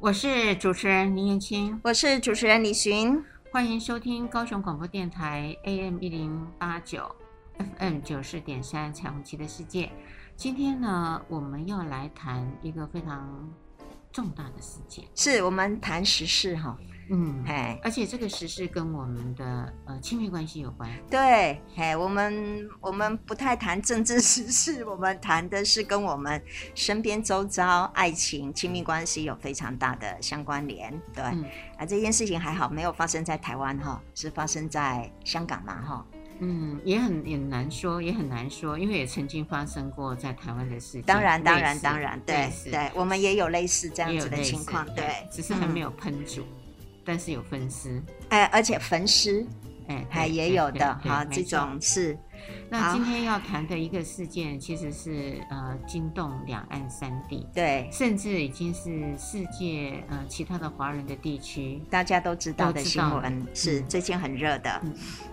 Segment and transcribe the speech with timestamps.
[0.00, 7.14] 我是主持人林彦青，我是主持人李寻，欢迎收听高雄广播电台 AM 一零八九
[7.78, 9.92] FM 九四点三彩虹旗的世界。
[10.36, 13.46] 今天呢，我们要来谈一个非常
[14.10, 16.78] 重大的事件，是我们谈时事哈。
[17.12, 20.88] 嗯，嘿，而且这个时事跟我们的呃亲密关系有关。
[21.10, 26.40] 对，哎，我们我们不太谈政治时事，我们谈的是跟我们
[26.74, 30.92] 身边周遭爱情、亲密关系有非常大的相关联。
[31.12, 31.44] 对，嗯、
[31.76, 36.06] 啊，这件事情还好没有发生在台湾哈，是发生在香港嘛哈。
[36.38, 41.02] 嗯，也很也难说，也很难说，因为也曾经发生过在台湾的事情。
[41.02, 46.42] 当然，当然，当然，对对，我们也有类似这样子的情况，对，只是还没有喷出。
[46.42, 46.59] 嗯
[47.10, 49.44] 但是有分尸，哎，而且焚尸，
[49.88, 52.16] 哎，还也有的哈，这种是。
[52.68, 64.80] 那今天要谈的一个事件，其实是呃惊动两岸三地，对，甚至已经是世界呃其他的华人的地区，大家都知道的新闻，是最近很热的。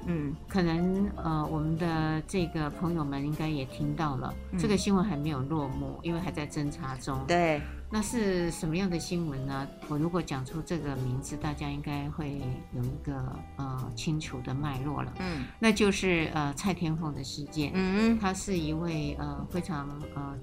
[0.07, 7.23] 嗯，可能呃我们的这个朋友们应该也听到了，这个新闻还没有落幕，因为还在侦查中。
[7.27, 7.61] 对。
[7.89, 9.67] 那是什么样的新闻呢？
[9.87, 12.41] 我如果讲出这个名字，大家应该会
[12.73, 15.13] 有一个呃清楚的脉络了。
[15.19, 17.71] 嗯，那就是呃蔡天凤的事件。
[17.73, 20.37] 嗯，她是一位呃非常呃，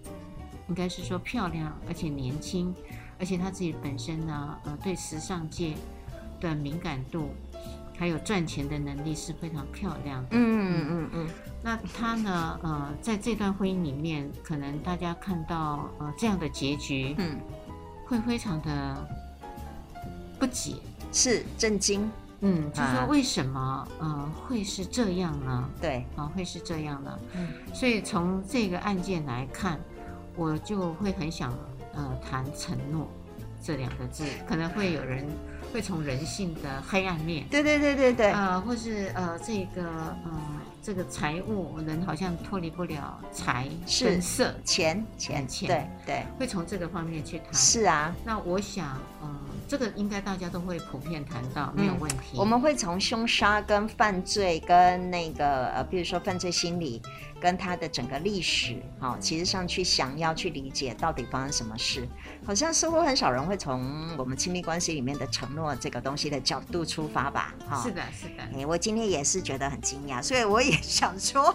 [0.69, 2.75] 应该是说漂亮而且年轻，
[3.19, 5.75] 而且她自己本身呢呃对时尚界
[6.41, 7.29] 的敏感度。
[7.97, 10.29] 还有赚钱的能力是非常漂亮的。
[10.33, 11.29] 嗯嗯嗯嗯。
[11.63, 12.59] 那他呢？
[12.63, 17.39] 呃，在这段婚姻里面，可能大家看到呃这样的结局，嗯，
[18.07, 19.09] 会非常的
[20.39, 20.75] 不解，
[21.13, 22.11] 是震惊。
[22.41, 25.71] 嗯，就说为什么呃会是这样呢？
[25.81, 27.19] 对，啊会是这样呢？
[27.35, 27.49] 嗯。
[27.73, 29.81] 所以从这个案件来看，
[30.37, 31.51] 我就会很想
[31.95, 33.09] 呃谈承诺
[33.63, 35.27] 这两个字，可能会有人。
[35.75, 39.83] 会从人性的黑暗面，对对对对对，呃，或是呃这个
[40.25, 40.31] 呃
[40.85, 43.67] 这个财务人好像脱离不了财
[44.03, 47.55] 跟色钱钱钱，对对，会从这个方面去谈。
[47.55, 49.35] 是啊，那我想，嗯，
[49.67, 52.37] 这个应该大家都会普遍谈到，没有问题。
[52.37, 57.01] 我们会从凶杀跟犯罪跟那个呃，比如说犯罪心理。
[57.41, 62.09] 跟他的整个历史，哈，其实上去想要去理解到底发生什么事，
[62.47, 67.83] 好像似乎很少人会从我们亲密关系里面的承诺这个东西的角度出发吧，哈。
[67.83, 68.43] 是的，是的。
[68.57, 71.55] 哎，我今天也是觉得很惊讶，所以我也想说，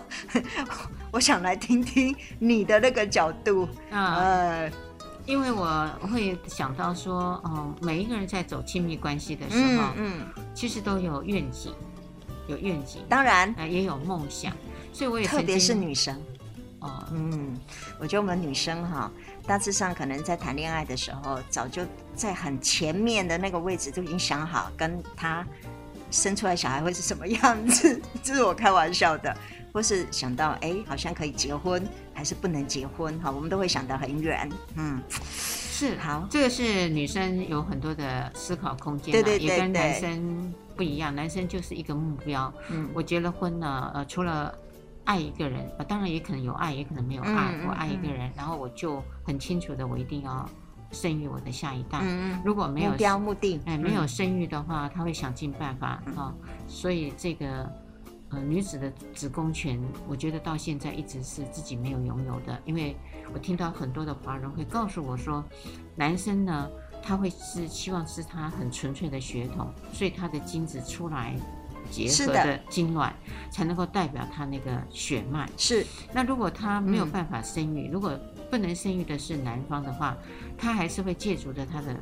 [1.12, 3.68] 我想来听听你的那个角度。
[3.92, 4.72] 啊，呃，
[5.26, 10.44] 因为我会想到说，嗯，每一个人在走亲密关系的时候，嗯，嗯。
[10.54, 11.74] 其实都有愿景，
[12.48, 14.52] 有愿景，当然，也有梦想。
[14.92, 16.22] 所以我也特别是女生，
[16.80, 17.56] 哦，嗯，
[18.00, 19.10] 我觉得我们女生哈，
[19.46, 21.84] 大致上可能在谈恋爱的时候，早就
[22.16, 25.46] 在很前面的那个位置就已经想好，跟他
[26.12, 29.36] 生出来小孩会是什么样子， 这是我开玩笑的，
[29.74, 31.84] 或是想到哎，好像可以结婚，
[32.14, 44.54] 还是不能结婚哈，我们都会想得很远，嗯，是好，这个是女生有很多的思考空间，对对对，也跟男生不一样，男生就是一个目标，嗯，我结了婚了，呃，除了
[45.06, 47.52] 爱一个人，呃，当然也可能有爱，也可能没有爱。
[47.54, 50.48] 嗯、我爱一个人，嗯、然后我就很清楚的，我一定要
[50.92, 52.00] 生育我的下一代。
[52.02, 56.34] 嗯、如果没有目标目的，哎，没有生育的话，嗯、他会想尽办法啊、哦。
[56.68, 57.72] 所以这个
[58.30, 62.96] 呃女子的子宫权，我觉得到现在一直是自己没有拥有的，因为
[63.34, 65.44] 我听到很多的华人会告诉我说，
[65.96, 66.70] 男生呢，
[67.02, 71.36] 他会是希望是他很纯粹的血统，所以他的精子出来。
[71.90, 73.12] 结合的精卵
[73.50, 75.50] 才能够代表他那个血脉。
[75.58, 75.84] 是，
[76.14, 78.12] 那如果他没有办法生育，嗯、如果
[78.50, 80.18] 不能生育的是男方的话，
[80.58, 81.96] 他还是会借助着他的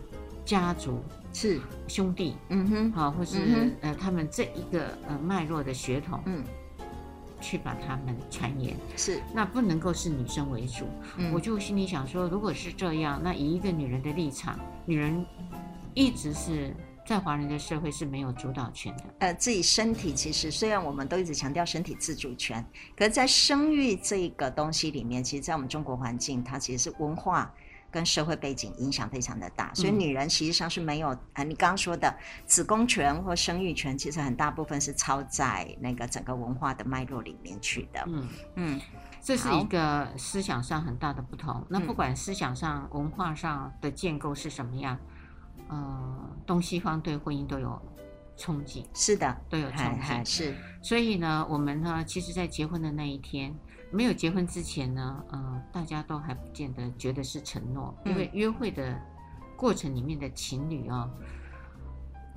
[0.45, 1.03] 家族
[1.33, 6.43] 是兄弟，嗯哼，好，或是、嗯、呃他们这一个呃脉络的血统，嗯，
[7.41, 8.75] 去把他们传言。
[8.95, 10.85] 是，那不能够是女生为主。
[11.17, 15.25] 嗯、我就心里想说，如果是这样，那以一个女人的立场，女人
[15.93, 16.73] 一直是。
[17.07, 19.03] 在华人的社会是没有主导权的。
[19.19, 22.61] 呃，自己身体其实虽然我们都一直强调身体自主权，
[22.97, 27.49] 可是，在生育这个东西里面，其实，在我们中国环境，它其实是文化
[27.89, 29.73] 跟社会背景影响非常的大。
[29.73, 32.13] 所以，女人实际上是没有啊、呃，你刚刚说的
[32.45, 38.03] 子宫权或生育权，其实很大部分是超在那个整个文化的脉络里面去的。
[38.05, 38.81] 嗯嗯，
[39.21, 41.65] 这是一个思想上很大的不同。
[41.69, 44.99] 那不管思想上、文化上的建构是什么样。
[45.69, 47.81] 呃，东西方对婚姻都有
[48.37, 50.55] 憧憬，是的，都有憧憬，是。
[50.81, 53.53] 所以呢，我们呢，其实，在结婚的那一天，
[53.91, 58.97] 没有结婚之前呢，呃，大家都还不见得觉得是承诺，因为约会的
[59.57, 61.09] 过程里面的情侣哦，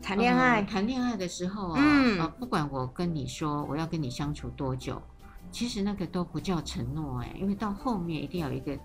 [0.03, 5.01] 谈恋爱，谈恋爱的时候啊，嗯，不管我跟你说我要跟你相处多久，
[5.53, 8.77] 其实那个都不叫承诺哎，因为到后面一定要有一个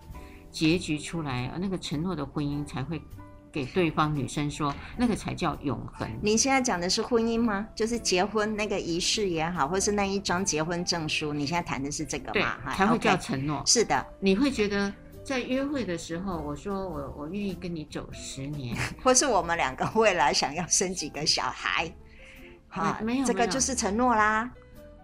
[0.52, 3.02] 结局出来，那个承诺的婚姻才会。
[3.56, 6.06] 给对方女生说，那个才叫永恒。
[6.22, 7.66] 你现在讲的是婚姻吗？
[7.74, 11.32] 就是结婚那个仪式也好，或是那一张结婚证书？
[11.32, 12.58] 你现在谈的是这个吗？
[12.66, 13.62] 对，才会叫承诺。
[13.62, 13.72] Okay.
[13.72, 14.92] 是的，你会觉得
[15.24, 21.90] 在约会的时候，我说我我愿意跟你走十年， 或是我们两个未来想要生几个小孩，
[22.68, 24.52] 好，没有，这个就是承诺啦。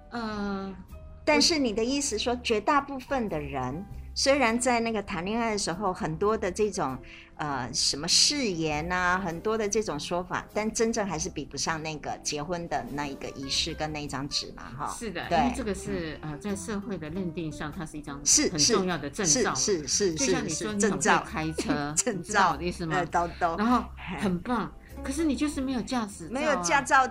[0.09, 0.75] 呃，
[1.23, 3.85] 但是你的意思说，绝大部分的人。
[4.13, 6.97] 虽然在那个谈恋爱的时候，很多的这种
[7.35, 14.93] 呃什么誓言啊，很多的这种说法，但真正还是比不上那个结婚的那一个仪式跟那一张纸嘛，哈。
[14.93, 23.03] 是的，对，因为这个是呃在社会的认定上，它是一张是很重要的证照，是是是，就像你说你很会开车， 证照的意思吗？
[23.05, 23.85] 都都，然后
[24.19, 24.71] 很棒，
[25.03, 27.09] 可是你就是没有驾驶，没有驾照。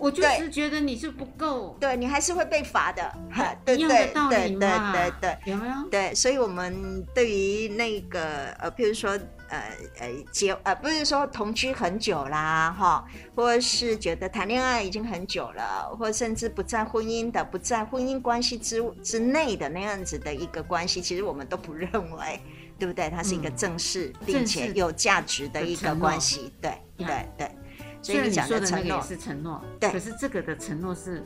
[0.00, 3.14] 我就是觉得你是不够，对，你还是会被罚的，
[3.64, 5.74] 对对对对对对对，有没有？
[5.90, 9.10] 对，所以我们对于那个呃，譬如说
[9.48, 9.62] 呃
[10.00, 13.04] 呃结呃，不是说同居很久啦哈，
[13.34, 22.40] 或者是觉得谈恋爱已经很久了，或甚至不在婚姻的不在婚姻关系之之内的那样子的一个关系，其实我们都不认为，
[22.78, 23.08] 对不对？
[23.10, 27.50] 它是一个正式并且有价值的一个关系，对对对。
[28.00, 29.90] 所以你讲的那个也是承诺，对。
[29.90, 31.22] 可是这个的承诺是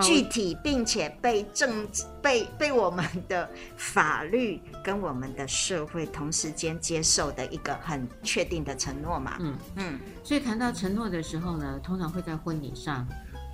[0.00, 1.86] 具体，并且被政
[2.22, 9.36] 被被我们的法律跟我们的社会同时间接受的一个很确定的承诺嘛。
[9.40, 9.98] 嗯嗯。
[10.22, 13.06] 所以谈到承诺的时候呢，通常会在婚礼上，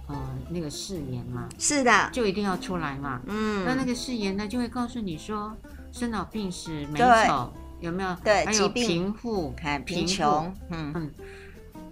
[0.06, 0.16] 呃，
[0.50, 1.48] 那个誓言嘛。
[1.58, 2.10] 是的。
[2.12, 3.20] 就一定要出来嘛。
[3.26, 3.64] 嗯。
[3.64, 5.56] 那那个誓言呢，就会告诉你说，
[5.92, 8.14] 生老病死、美丑有没有？
[8.22, 8.44] 对。
[8.44, 9.54] 还有贫富、
[9.86, 10.54] 贫穷。
[10.68, 11.10] 嗯嗯。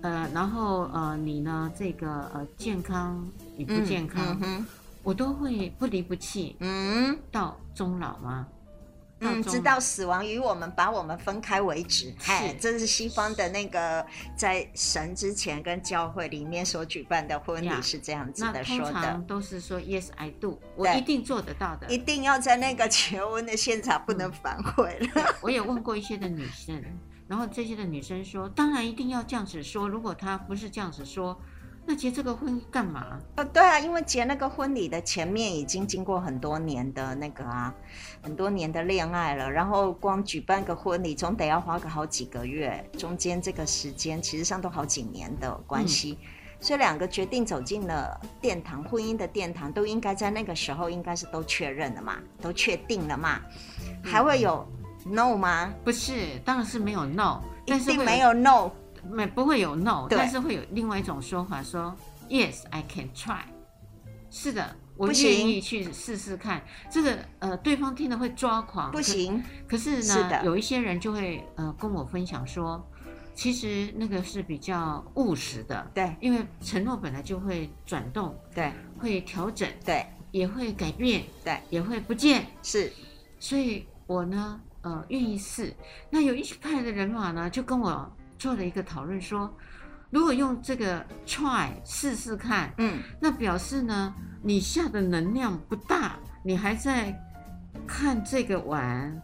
[0.03, 1.73] 呃，然后呃，你呢？
[1.79, 3.25] 这个呃，健康
[3.57, 4.67] 与不健康，
[5.03, 8.47] 我都会不离不弃，嗯，到终老吗？
[9.25, 12.13] 嗯，直到死亡与我们把我们分开为止。
[12.19, 14.05] 是，这是西方的那个
[14.37, 19.23] 在神之前跟教会里面所举办的婚礼是这样子的说的。
[19.29, 25.09] 都是说 Yes, I do，我一定做得到的，一定要在那个求婚的现场不能反悔了。
[25.15, 26.83] 嗯、我也问过一些的女生。
[27.29, 29.89] 然后这些的女生说：“当然一定要这样子说。
[29.89, 31.41] 如果她不是这样子说，
[31.87, 37.75] 那结这个婚干嘛？”哦，对啊，因为结那个婚礼的前面已经经过很多年的那个啊，
[38.23, 39.51] 很多年的恋爱了。
[39.51, 46.19] 然后光举办个婚礼，总得要花个好几个月，中间这个时间其实上都好几年的关系。
[46.21, 46.29] 嗯、
[46.61, 53.41] 所以两个决定走进了殿堂，婚姻的殿堂，都应该在那个时候应该是都确认了嘛，都确定了嘛，
[54.05, 54.67] 还会有。
[55.05, 55.73] No 吗？
[55.85, 58.71] 不是，当然是没有 No，一定没有 No，
[59.11, 61.95] 没不会有 No，但是会有另外一种说法说
[62.29, 63.43] ，Yes I can try，
[64.31, 66.63] 是的，我愿意去试试看。
[66.89, 69.43] 这个呃，对方听了会抓狂，不行。
[69.69, 72.81] 可是呢，是有一些人就会呃跟我分享说，
[73.35, 82.93] 其实那个是比较务实的，对，因为承诺本来就会转动，对，会调整，对，也会改变，对，也会不见，是，
[83.41, 84.61] 所以我呢。
[84.83, 85.75] 呃，愿意试。
[86.11, 89.53] 那有一派的人马呢，就跟我做了一个讨论，说，
[90.11, 97.17] 如果用这个 try 试试看，嗯，那表示呢，你下的能量不大，你还在
[97.87, 99.23] 看这个碗。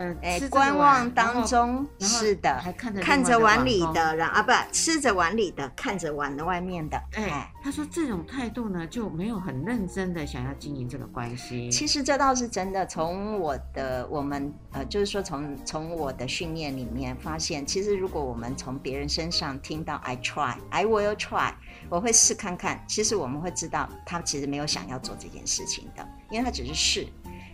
[0.00, 6.96] 呃，哎，观望当中是的，还看着看着碗里的，然啊，不吃着碗里的，看着碗的外面的。
[7.12, 11.70] 哎，他说这种态度呢，就没有很认真的想要经营这个关系。
[11.70, 21.52] 其实这倒是真的，从我的我们呃，就是说从从我的训练里面发现，其实如果我们从别人身上听到 I try, I will try，
[21.90, 27.06] 我会试看看，其实我们会知道他其实没有想要做这件事情的，因为他只是试。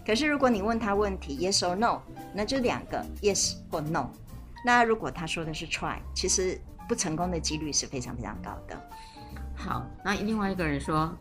[0.07, 2.01] 可是如果你问他问题，yes or no，
[2.33, 4.09] 那就两个 yes 或 no。
[4.65, 8.91] 那如果他说的是 try，其实不成功的几率是非常非常高的。
[9.57, 11.13] 好，那另外一个人说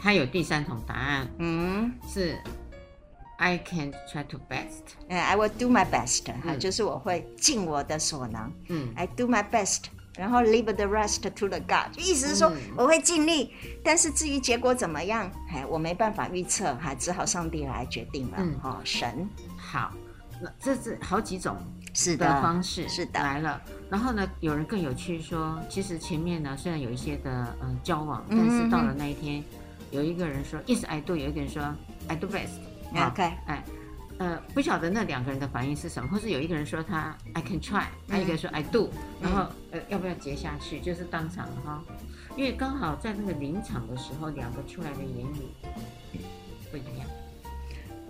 [0.00, 2.38] 他有第三种答案，嗯，是
[3.38, 9.84] I can try to best，嗯，I will do my best，哈、嗯，就是我会尽我的所能，嗯，I do my best。
[10.16, 18.36] 然后 leave the rest to the God，意思是说我会尽力，嗯、但是至于结果怎么样，哎，我没办法预测，还只好上帝来决定了。
[18.38, 19.92] 嗯，哦，神好，
[20.42, 21.56] 那这是好几种
[21.94, 23.60] 是的方式是的来了。
[23.88, 27.30] 然后呢，有人更有趣说，其实前面呢虽然有一些的
[27.62, 29.44] 嗯、呃、交往，但是到了那一天，嗯、
[29.90, 31.62] 有一个人说 Yes I do，有一个人说
[32.08, 32.48] I do best。
[32.92, 33.64] OK，哎，
[34.20, 41.82] 呃，不晓得那两个人的反应是什么，或是有一个人说他 I can try，还有一个人说 I do，然后呃要不要接下去，就是当场哈，
[42.36, 46.20] 因为刚好在那个临场的时候，两个出来的言语
[46.70, 47.08] 不一样。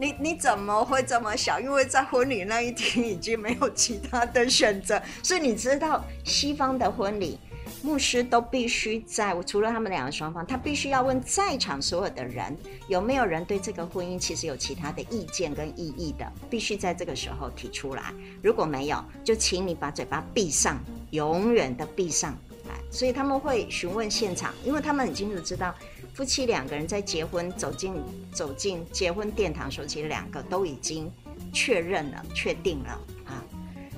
[0.01, 1.63] 你你怎么会这么想？
[1.63, 7.39] 因为在婚礼那一天已经没有其他的选择，所以你知道西方的婚礼。
[7.83, 12.57] 牧师都必须在，除了他们两个双方，他必须要问在场所有的人，
[12.89, 18.13] 有没有人对这个婚姻其实有其他的意见跟异议的，必须在这个时候提出来。
[18.43, 20.79] 如果没有，就请你把嘴巴闭上，
[21.11, 22.37] 永远的闭上。
[22.69, 25.75] 来，所以他们会询问现场，因为他们很清楚知道，
[26.13, 27.95] 夫妻两个人在结婚走进
[28.31, 31.11] 走进结婚殿堂时候，其实两个都已经
[31.53, 32.91] 确认了、确定了
[33.25, 33.43] 啊。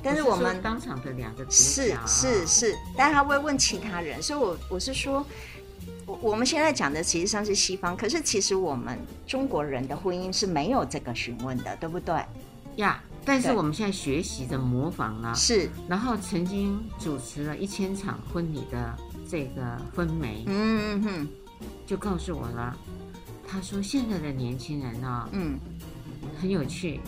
[0.03, 5.25] 但是我们当场的两个是是是，但是他会问其他人，所以我我是说，
[6.07, 12.15] 我我们现在讲的其实上是西方，可是其实我们中国人的婚姻是没有这个询问的，对不对？
[12.77, 21.29] 呀，yeah, 但是我们现在学习着模仿了，是，然后曾经主持了一千场婚礼的这个婚媒，嗯嗯哼，
[21.87, 22.77] 就告诉我了，
[23.47, 25.59] 他说现在的年轻人呢、哦，嗯，
[26.41, 27.01] 很有趣。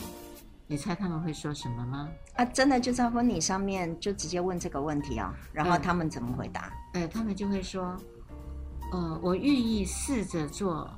[0.66, 2.08] 你猜他们会说什么吗？
[2.36, 6.72] 啊，真的就在婚礼上面就直接问这个问题啊、哦，然后他们怎么回答？
[6.94, 7.94] 哎、呃，他们就会说，
[8.90, 10.88] 呃，我愿意试着做，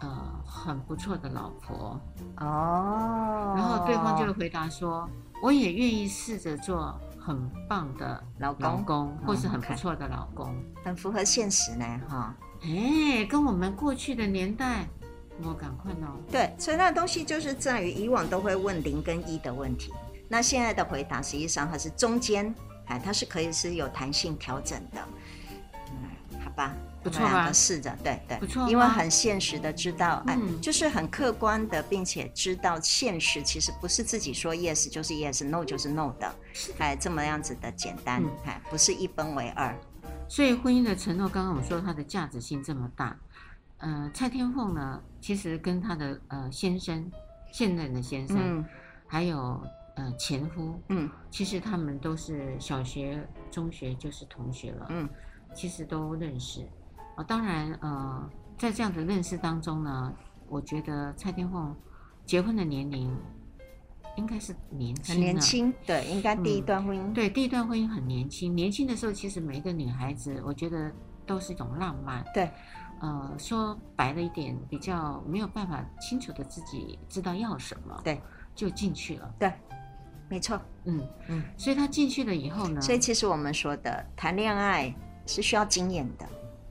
[0.00, 1.98] 呃，很不错的老婆
[2.36, 3.54] 哦。
[3.56, 5.08] 然后对方就会回答说，
[5.42, 12.36] 我也愿意试着做很棒的老公，老公或是很不错的老公，很符合现实呢，哈。
[12.60, 14.86] 哎，跟我们过去的年代。
[15.42, 16.18] 我赶快哦。
[16.30, 19.92] 对，所以那东西就是在于以往都会问零跟一的问题，
[20.28, 22.54] 那现在的回答实际上它是中间，
[22.86, 25.00] 哎，它是可以是有弹性调整的。
[25.90, 27.52] 嗯，好吧，不错吧？
[27.52, 36.34] 试着，对对，不错，因为很现实的知道，哎，就是很客观的，并且知道现实其实不是自己说 yes 就是 yes，no 就是 no 的，
[36.78, 39.74] 哎，这么样子的简单，哎，不是一分为二。
[40.28, 43.16] 所以婚姻的承诺，刚刚我们说它的价值性这么大。
[43.78, 47.10] 呃，蔡天凤呢，其实跟她的呃先生，
[47.52, 48.64] 现任的先生，嗯、
[49.06, 49.60] 还有
[49.96, 55.08] 呃前夫，嗯，其实他们都是小学、中学就是同学了，嗯，
[55.54, 56.66] 其实都认识。
[57.16, 60.12] 哦，当然，呃，在这样的认识当中呢，
[60.48, 61.74] 我觉得蔡天凤
[62.24, 63.12] 结婚的年龄
[64.16, 68.54] 应该是年轻，很年轻，对，应该第一段婚姻，嗯，对，第一段婚姻很年轻。
[68.54, 70.92] 年轻的时候，其实每一个女孩子，我觉得
[71.26, 72.48] 都是一种浪漫，对。
[73.00, 78.20] 呃，说白了一点，比较没有办法清楚的自己知道要什么，对，
[78.54, 79.52] 就进去了，对，
[80.28, 84.92] 没错，嗯嗯，所以他进去了以后呢，所以其实我们说的谈恋爱
[85.26, 86.26] 是需要经验的，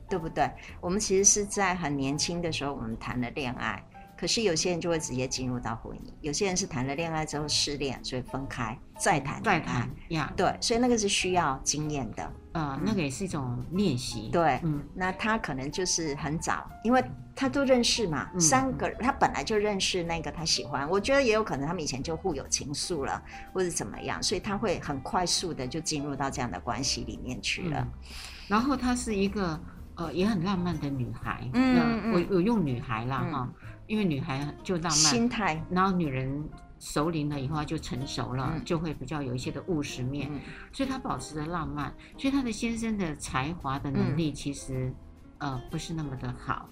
[0.10, 0.50] 对不对？
[0.82, 3.82] 我们其实是在很年轻的时候，我们谈了恋爱。
[4.18, 10.34] 可是有些人就会直接进入到婚姻，有些人是谈了恋爱之后失恋，所以分开再谈再谈呀。
[10.36, 14.30] 对，所以那个是需要经验的，呃，那个也是一种练习。
[14.32, 17.04] 对，嗯，那他可能就是很早，因为
[17.36, 23.22] 他都认识嘛，三个人他本来就认识那个他喜欢，我觉得也有可能他们以前就互有情愫了，
[23.54, 27.88] 或者怎么样，所以他会很快速的就进入到这样的关系里面去了。
[28.48, 29.60] 然后她是一个
[29.96, 33.50] 呃也很浪漫的女孩，嗯，我我用女孩啦哈。
[33.88, 34.92] 因为女孩就浪漫。
[34.92, 36.48] 心态，然后女人
[36.80, 40.40] 熟龄了以后就成熟了，嗯、就会比较有一些的务实面，嗯、
[40.72, 41.94] 所以她保持着浪漫。
[42.18, 44.94] 所以她的先生的才华的能力其实，
[45.40, 46.70] 嗯、呃，不是那么的好，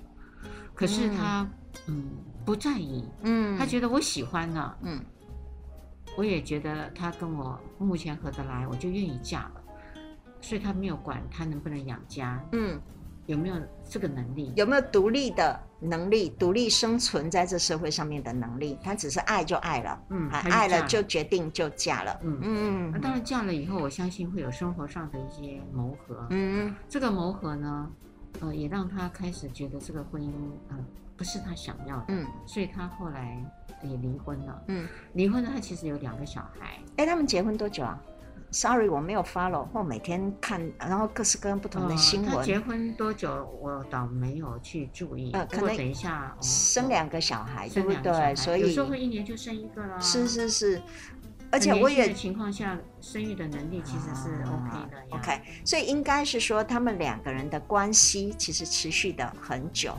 [0.76, 1.50] 可是她
[1.88, 2.06] 嗯，嗯
[2.46, 5.04] 不在意，嗯，他觉得我喜欢了，嗯，
[6.16, 9.64] 我也觉得他跟我目前合得来，我就愿意嫁了，
[10.42, 12.80] 所以她没有管他能不能养家，嗯。
[13.26, 13.56] 有没有
[13.90, 14.52] 这个能力？
[14.56, 16.30] 有没有独立的能力？
[16.30, 18.78] 独立生存在这社会上面的能力？
[18.84, 22.92] 他只是爱就爱了，嗯，爱了就决定就嫁了，嗯嗯。
[22.92, 27.90] 那当然嫁了以后，我相信会有生活上的一些磨合，嗯，这个磨合呢，
[28.42, 30.30] 呃，也让他开始觉得这个婚姻，
[30.70, 30.86] 嗯、呃，
[31.18, 33.44] 不是他想要的，嗯，所以他后来
[33.82, 38.00] 也离婚了，嗯，离婚了，他其实有两个小孩，哎，他们结婚多久啊
[38.56, 42.32] ？Sorry，我没有 follow，或每天看，然后各式各样不同的新闻。
[42.32, 43.46] 他结婚多久？
[43.62, 45.32] 我倒没有去注意。
[45.34, 48.34] 呃，可能等一下生两个小孩，对不对？
[48.34, 50.00] 所以有时候会一年就生一个了。
[50.00, 50.82] 是是是，
[51.52, 55.18] 而且我也情况下生育的能力其实是 OK 的。
[55.18, 59.94] OK，所以应该是说他们两个人的关系其实持续的很久。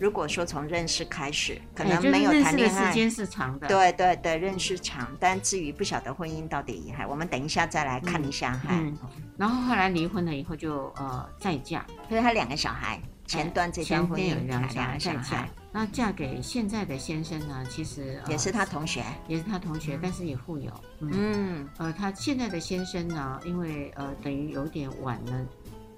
[0.00, 3.68] 如果说从认识开始，可能没有谈恋爱，欸、时间是长的。
[3.68, 9.08] 对对对，认识长，但至于不晓得婚姻到底还，我们等一下再来看一下哈、嗯嗯。
[9.36, 15.46] 然后后来离婚了以后就呃再嫁，所以他两个小孩，前段这段婚姻有两个小孩。
[15.72, 17.64] 那嫁给现在的先生呢？
[17.70, 20.72] 其实也是他同学，也是他同学，但是也富有。
[21.00, 25.46] 嗯，呃，他现在的先生呢，因为呃等于有点晚了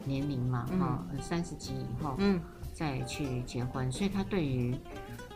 [0.04, 2.38] 年龄嘛，哈，三十几以后，嗯，
[2.72, 4.74] 再去结婚，所以他对于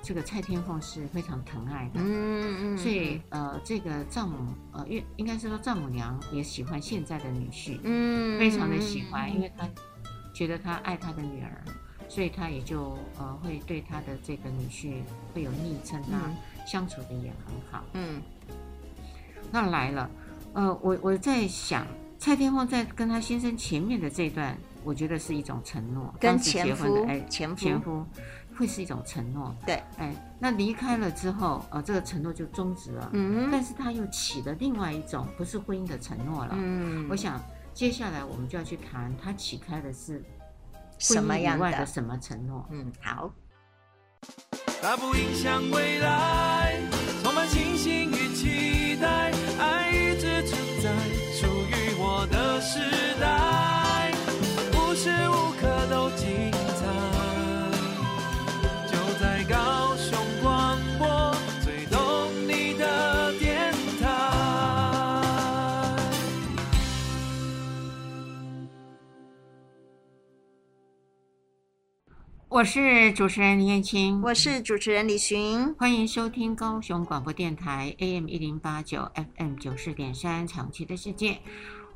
[0.02, 2.00] 这个蔡天凤是非常疼爱的。
[2.00, 9.68] 嗯嗯，所以呃，这个丈母呃，应应该是说丈母娘也喜欢现在的女婿，嗯，非常的喜欢，因为他
[10.34, 11.62] 觉得他爱他的女儿。
[12.08, 15.02] 所以他也就呃会对他的这个女婿
[15.34, 17.82] 会有昵称啊，嗯、相处的也很好。
[17.94, 18.22] 嗯，
[19.50, 20.08] 那来了，
[20.52, 21.84] 呃，我我在想，
[22.16, 28.06] 蔡天凤在跟他先生前面的这段，我觉得是一种承诺，跟前夫哎前夫前夫
[28.56, 29.54] 会是一种承诺。
[29.66, 33.10] 对，哎，那离开了之后，呃，这个承诺就终止了。
[33.12, 36.54] 嗯，但是他又起了另外一种不是婚姻的承诺了。
[36.56, 37.38] 嗯，我想
[37.74, 40.22] 接下来我们就要去谈他起开的是。
[40.98, 42.66] 什么样的，的什么承诺？
[42.70, 43.30] 嗯，好。
[44.80, 46.80] 它不影响未来，
[47.22, 48.10] 充满信心
[72.56, 81.32] 我是主持人林燕青，我是主持人李寻，欢迎收听高雄广播电台 AM 一零八九 FM 九四点三《长期的世界》。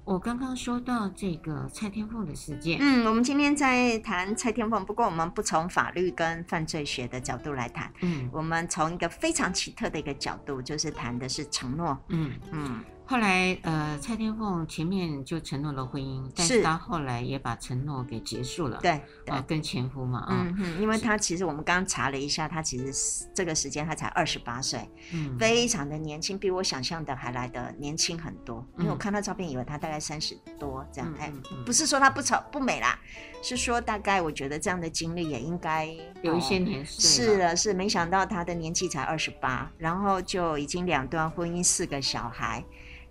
[0.05, 12.33] 我刚刚说到这个蔡天凤的事件，嗯，我们今天在谈蔡天凤，不过我们不从法律跟犯罪学的角度来谈，嗯，我们从一个非常奇特的一个角度，就是谈的是承诺，嗯。
[12.53, 12.85] 嗯。
[13.11, 18.79] 后来，呃，蔡天凤前面就承诺了婚姻，但是她后来也把承诺给结束了。
[18.81, 28.65] 对，啊，跟前夫嘛，啊，嗯，因为她其实我们刚刚查了一下，她其实这个时间她才二十八岁，嗯，非常的年轻，比我想象的还来的年轻很多。
[28.79, 31.33] 因为我看她照片，以为她大概三十多这样，哎，
[31.67, 32.97] 不是说她不丑不美啦，
[33.43, 35.85] 是说大概我觉得这样的经历也应该
[36.23, 37.25] 有一些年岁。
[37.25, 42.65] 是了，是没想到她的年纪才二十八，然后就已经两段婚姻，四个小孩。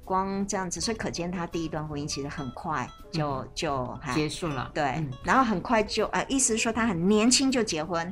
[0.09, 4.71] 光这样子，所以可见他第一段婚姻其实很快就、嗯、就结束了。
[4.73, 8.11] 对，嗯、然后很快就呃，意思是说他很年轻就结婚，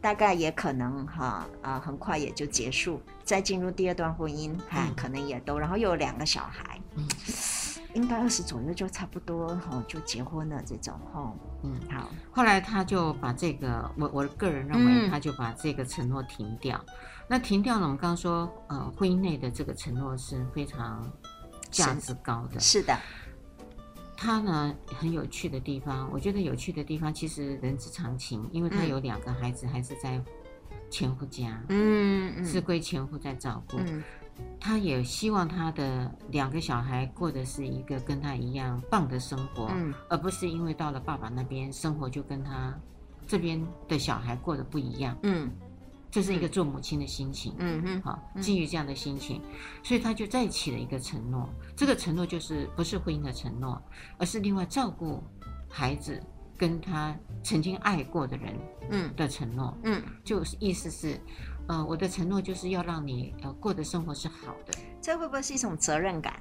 [0.00, 7.06] 大概也可能哈啊、呃，很快也就结束，再进入第二段婚姻，哈、嗯，可能也都，然后又有两个小孩，嗯，
[7.92, 11.30] 应该二十左右就差不多哈，就结婚了这种哈，
[11.62, 12.08] 嗯，好。
[12.32, 16.82] 后来他就把这个，我我个人认为，他就把这个承诺停掉。
[16.88, 16.94] 嗯、
[17.28, 21.06] 那停掉了，我们刚刚说，呃，婚姻内的这个承诺是非常。
[21.74, 22.60] 价值高的。
[22.60, 22.96] 是的，
[24.16, 30.22] 他呢很有趣的地方，我觉得有趣的地方其实人之常情，因为他有两个孩子还是在
[30.90, 34.02] 前夫家，嗯，是归前夫在照顾，嗯，
[34.60, 42.72] 他也希望他的两个小孩过的是一个跟他一样棒的生活，嗯，而不是因为到了爸爸那边生活就跟他
[43.26, 45.50] 这边的小孩过得不一样，嗯。
[46.14, 49.42] 这是一个做母亲的心情，嗯哼，好，基于这样的心情，
[49.82, 51.52] 所以他就再起了一个承诺。
[51.74, 53.82] 这个承诺就是不是婚姻的承诺，
[54.16, 55.20] 而是另外照顾
[55.68, 56.22] 孩子
[56.56, 58.56] 跟他曾经爱过的人，
[58.90, 61.20] 嗯的承诺，嗯，就是意思是，
[61.66, 64.72] 呃，我的承诺就是要让你呃过的生活是好的。
[65.02, 66.40] 这会不会是一种责任感？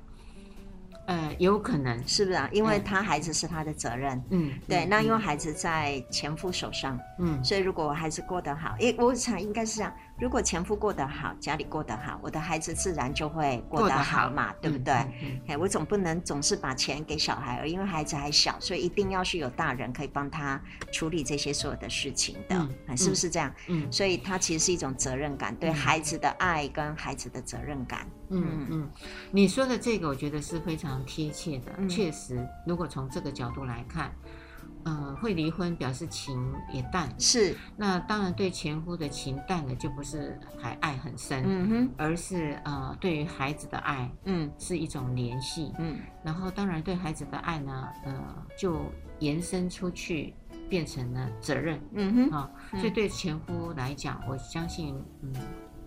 [1.05, 2.49] 呃，有可能是不是啊？
[2.53, 4.85] 因为他孩子是他的责任，嗯，对。
[4.85, 9.93] 那因为孩子在前夫手上，嗯，所以如果我孩子过得好，诶，我想应该是这样。
[10.19, 14.93] 如果前夫过得好，家里过得好，我的孩子自然就会过得好嘛，好对不对？
[14.93, 22.55] 哎、嗯，嗯、我总不能总是把钱给小孩，而因为孩子还小，所以一定要是有大人可以帮他处理这些所有的事情的，
[22.87, 23.53] 嗯、是不是这样？
[23.67, 28.07] 嗯，所以他其实是一种责任感，对孩子的爱跟孩子的责任感。
[28.29, 28.91] 嗯嗯，
[29.31, 31.73] 你说的这个，我觉得是非常贴切的。
[31.77, 34.13] 嗯、确实，如果从这个角度来看。
[34.85, 37.55] 呃，会离婚表示情也淡，是。
[37.77, 45.99] 那当然对前夫的情淡了，就不是还爱很深，嗯哼，而是呃对于孩子的爱，嗯，是一种联系，嗯。
[46.23, 48.81] 然后当然对孩子的爱呢，呃，就
[49.19, 50.33] 延伸出去
[50.69, 55.33] 变成了责任，嗯哼，啊、哦，所以对前夫来讲，我相信，嗯，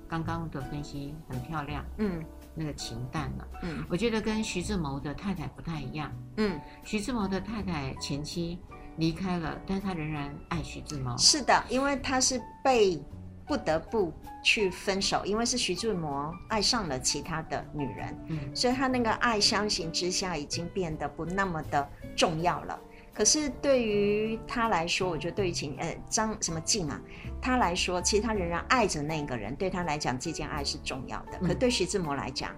[0.08, 8.58] 刚刚的分析很漂亮，嗯，那个情淡了，嗯，我觉得跟徐志摩的太太不太一样，嗯，徐志摩的太太前妻。
[8.98, 11.16] 离开了，但他仍然爱徐志摩。
[11.18, 13.02] 是的，因为他是被
[13.46, 22.78] 不得不去分手，因为是徐志摩爱上了其他的女人，嗯，所以他那个爱相形之下已经变得不那么的重要了。
[23.14, 27.00] 可是对于他来说，我觉得对于秦呃张什么静啊，
[27.40, 31.38] 他来说，其实他仍然爱着那个人，对他来讲，这件爱是重要的。
[31.38, 32.54] 可对徐志摩来讲，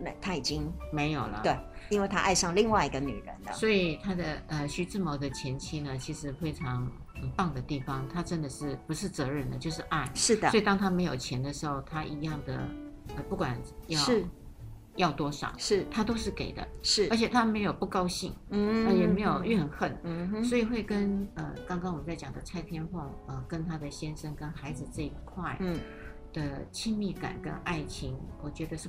[0.00, 1.40] 那他已经没有了。
[1.44, 1.56] 对。
[1.90, 10.08] 因为他爱上另外一个女人了，所以他的呃徐志摩的前妻呢，其实非常很棒的地方，他真的是不是责任的，就是爱。
[10.14, 10.48] 是的。
[10.50, 12.56] 所以当他没有钱的时候，他一样的，
[13.16, 14.24] 呃，不管要是
[14.96, 17.08] 要多少，是他都是给的，是。
[17.10, 20.44] 而且他没有不高兴，嗯，呃、也没有怨恨，嗯哼。
[20.44, 25.78] 所以会跟呃刚刚我们在讲的蔡天凤，呃，跟他的先生跟孩子这一块，嗯。
[26.32, 28.88] 的亲密感跟爱情，我觉得是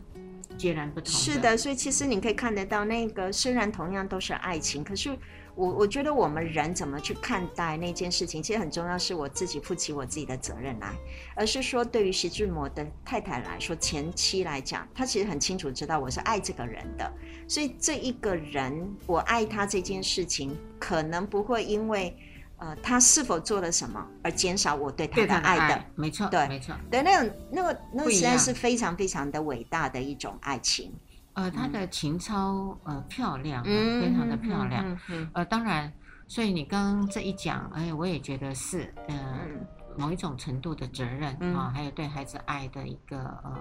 [0.58, 1.12] 截然不同。
[1.12, 5.18] 是的，所以其实你可以看得到，那个虽然同样都是爱情，可是
[5.56, 10.94] 我我觉得我们人怎么去看待那件事情，其实很重要，是我自己负起我自己的责任来，
[11.36, 17.12] 而是说对于徐志摩的太太来说，前妻来讲，她其实很清楚知道我是爱这个人的，
[17.48, 22.16] 所以这一个人我爱他这件事情，可能不会因为。
[22.62, 25.74] 呃，他是否做了什么而减少我对他的爱的？
[25.74, 30.94] 爱没错，对，没错，对，那种那个那个实在是非常非常的伟大的一种爱情。
[31.34, 34.86] 呃，他的情操呃漂亮，嗯、非常的漂亮。
[34.86, 35.92] 嗯，嗯呃，当然，
[36.28, 39.66] 所以你刚刚这一讲，哎，我也觉得是，呃、嗯，
[39.98, 43.58] 某一种程度的责任啊、还有对孩子爱的一个呃。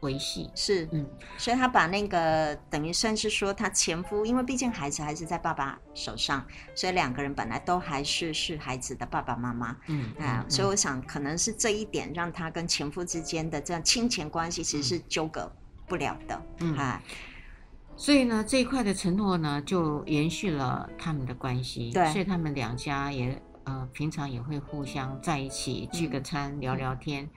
[0.00, 0.50] 维系。
[0.54, 1.06] 是，嗯，
[1.38, 15.50] 所以他把那个等于算是说他前夫，因为毕竟孩子还是在爸爸手上，所以两个人本来都还是是孩子的爸爸妈妈，嗯啊，所以我想可能是这一点让他跟前夫之间的这样亲情关系其实是纠葛
[15.86, 16.76] 不了的，嗯。
[16.76, 17.02] 啊，
[17.96, 27.28] 所以呢这一块的承诺呢就延续了他们的关系，对，所以他们两家也呃平常也会互相在一起聚个餐、嗯、聊聊天。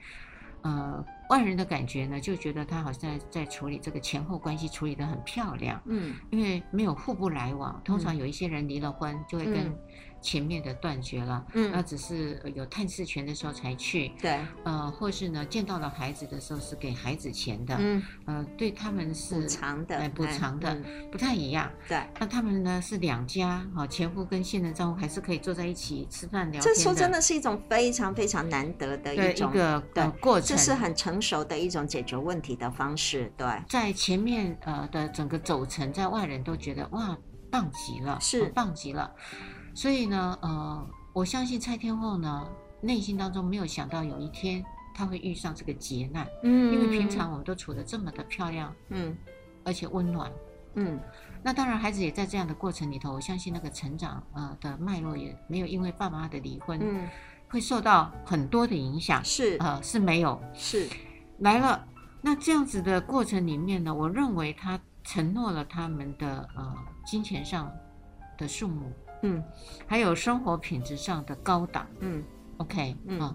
[0.62, 5.80] 呃，外人的感觉呢，就觉得他好像在处理这个前后关系，处理得很漂亮。
[5.86, 9.72] 嗯，因为没有互不来往，通常有一些人离了婚，就会跟。
[10.24, 20.74] 嗯前面的断绝了，嗯，那只是有探视权的时候才去，对，呃，或是呢见到了孩子的时候是给孩子钱的，嗯，呃，对他们是补偿的，补偿的，
[21.12, 22.02] 不太一样，对。
[22.18, 26.74] 那他们呢是两家，哈，前夫跟现任丈夫还是可以坐在一起吃饭聊天。
[26.74, 29.52] 这说真的是一种非常非常难得的一种
[30.20, 33.46] 过程，这是很成熟的一种解决问题的方式，对。
[33.68, 37.16] 在前面呃的整个走程，在外人都觉得哇
[37.50, 39.12] 棒极了，是棒极了。
[39.74, 42.46] 所以呢，呃，我相信蔡天后呢，
[42.80, 49.16] 内心当中没有想到有一天她会遇上这个劫难，嗯，因为平常我们都处得这么的漂亮，嗯，
[49.64, 50.30] 而且温暖，
[50.74, 51.00] 嗯，
[51.42, 57.08] 那当然孩子也在这样的过程里头，我相信那个成长呃的脉络也没有因为爸妈的离婚，嗯，
[57.48, 60.88] 会受到很多的影响，是，呃，是没有，是，
[61.40, 61.84] 来了，
[62.22, 67.68] 那这样子的过程里面呢，我认为他承诺了他们的呃金钱上
[68.38, 68.92] 的数目。
[69.24, 69.42] 嗯，
[69.86, 72.22] 还有生活品质上的高档，嗯
[72.58, 73.34] ，OK，嗯、哦，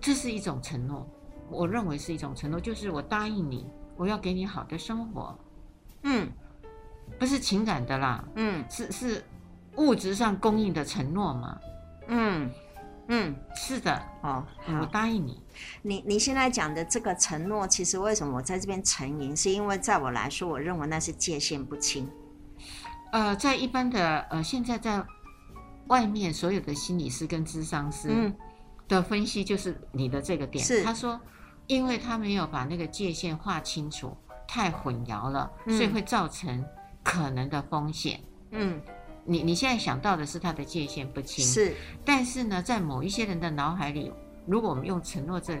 [0.00, 1.06] 这是一种承诺，
[1.50, 5.38] 我认为是一种承诺，就是我答应你，我要给你好的生活，
[6.04, 6.28] 嗯，
[7.18, 9.24] 不是情感的啦，嗯，是是
[9.76, 11.60] 物质上供应的承诺嘛，
[12.08, 12.50] 嗯。
[13.12, 14.46] 嗯，是的，哦，
[14.80, 15.42] 我答应你，
[15.82, 22.08] 你你现在讲的这个承诺，其实为什么我在这边沉吟，是因为在我来说，我认为那是界限不清。
[23.12, 25.04] 呃，在一般的呃，现在在
[25.88, 28.32] 外面所有的心理师跟智商师
[28.86, 30.64] 的分析，就是你的这个点。
[30.64, 31.20] 是、嗯，他说，
[31.66, 36.64] 因为他没有把那个界限划清楚，太混淆了，嗯、所以会造成
[37.02, 38.20] 可能的风险。
[38.52, 38.80] 嗯，
[39.24, 44.12] 你你现在想到的是他的界限不清，是，但是呢，在某一些人的脑海里，
[44.46, 45.58] 如果我们用承诺这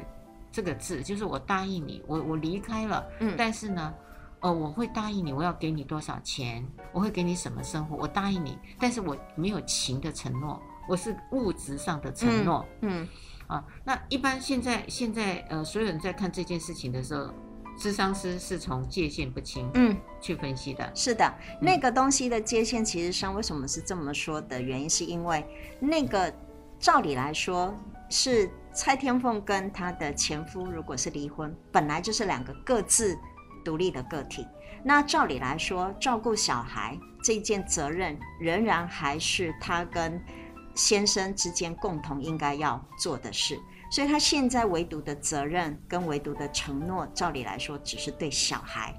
[0.52, 3.92] 这个字，就是我答应你，我我离开了，嗯，但是呢。
[4.40, 12.66] 哦，我会答应你，我要给你多少钱，我会给你什么生活，我答应你，但是我没有情的承诺，我是物质上的承诺。
[12.80, 13.08] 嗯，嗯
[13.46, 17.34] 啊，那一般现在现在呃，所有人在看这件事情的时候，
[17.76, 20.90] 智商师是从界限不清嗯去分析的。
[20.94, 25.44] 是的，那个东西的界限其实上为什么是这么说的原因，是因为
[25.78, 26.32] 那个
[26.78, 27.74] 照理来说
[28.08, 33.18] 是蔡天凤跟她的前夫如果是离婚，本来就是两个各自。
[33.64, 34.46] 独立的个体，
[34.82, 40.20] 那照理来说，照顾小孩这件责任仍然还是他跟
[40.74, 43.58] 先生之间共同应该要做的事。
[43.90, 48.94] 所以，他现在唯独的责任跟唯独的承诺，照理来说，只是对小孩，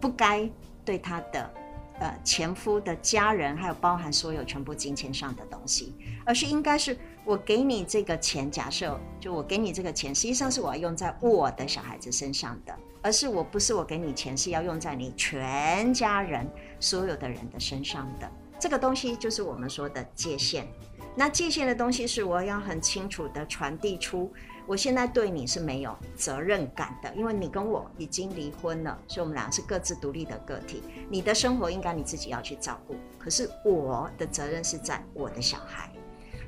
[0.00, 0.48] 不该
[0.84, 1.52] 对他的
[1.98, 6.96] 呃前夫的家人，还有包含所有全部金钱上的东西，而是应该是
[7.26, 18.30] 我给你这个钱，假设就我给你这个钱，实际上是我要用在我的小孩子身上的，而是我不是我给你钱是要用在你全家人所有的人的身上的。
[18.60, 20.68] 这个东西就是我们说的界限。
[21.16, 24.32] 那界限的东西是我要很清楚的传递出，
[24.64, 30.80] 我现在对你是没有责任感的，因为你跟我已经离婚了，所以我们俩是各自独立的个体。
[31.10, 35.90] 你的生活应该你自己要去照顾，可是我的责任是在我的小孩，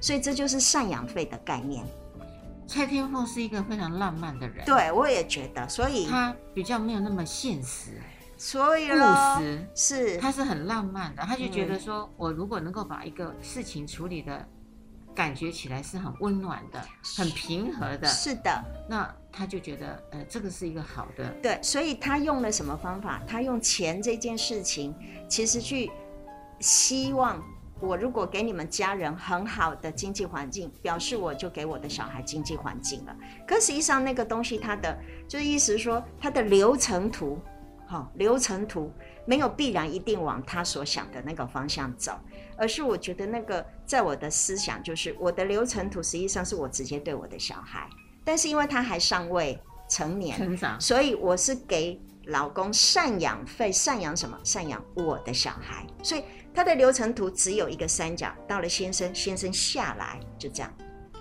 [0.00, 1.84] 所以这就是赡养费的概念。
[2.66, 7.92] 蔡天凤是一个非常浪漫的人，对，我也觉得，所以他比较没有那么现实。
[8.36, 8.96] 所以务
[9.38, 14.46] 实是，他是很浪漫的，他就觉得说，我如果能够把一个事情处理的
[15.12, 16.80] 感觉起来是很温暖的、
[17.16, 21.28] 很平和的，是的，那他就觉得，呃，这个是一个好的。
[21.42, 23.20] 对，所以他用了什么方法？
[23.26, 24.94] 他用钱这件事情，
[25.28, 25.90] 其实去
[26.60, 27.42] 希望
[27.80, 33.16] 我如果给你们家人很好的经济环境，表示我就给我的小孩经济环境了。
[33.46, 37.38] 可实际上那个东西，它的就是意思说，它的流程图。
[37.86, 38.92] 好，流程图
[39.24, 42.12] 没有必然一定往他所想的那个方向走，
[42.54, 47.88] 而是我觉得那个在我的思想就是我的流程图实际上是我直接对我的小孩，
[48.24, 54.38] 但是因为他还尚未成年，成长，所以我是给老公赡养费，赡养什么？
[54.44, 56.22] 赡养我的小孩，所以
[56.54, 60.72] 他的流程图只有一个三角，到了先生，先生下来就这样，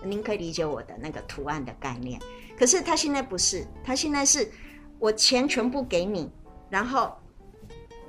[0.03, 2.21] 您可以理解我的那个图案的概念。
[2.57, 4.51] 可是他现在不是，他现在是
[4.99, 6.31] 我钱全部给你。
[6.69, 7.15] 然后，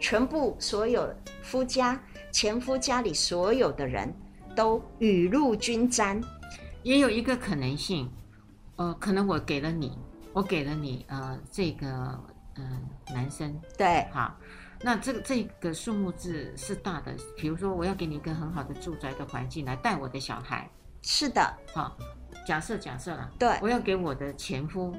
[0.00, 1.08] 全部所有
[1.42, 4.12] 夫家前夫家里所有的人
[4.56, 6.20] 都雨露均沾，
[6.82, 8.10] 也有一个可能性，
[8.74, 9.96] 呃，可能我给了你，
[10.32, 12.20] 我给了你，呃，这个，
[12.58, 14.36] 呃，男生，对，好，
[14.82, 20.68] 那这个这个数目字是大的，比如说我要给你一个很好的住宅的环境来带我的小孩，
[21.00, 21.96] 是的，好，
[22.46, 24.94] 假设假设了，对，我要给我的前夫。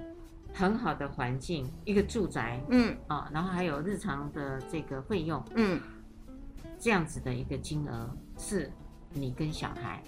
[0.52, 2.98] 很好的环境，一个住宅，嗯。
[3.06, 5.80] 啊，然后还有日常的这个费用，嗯，
[6.80, 8.70] 这样子的一个金额是
[9.12, 10.02] 你跟小孩，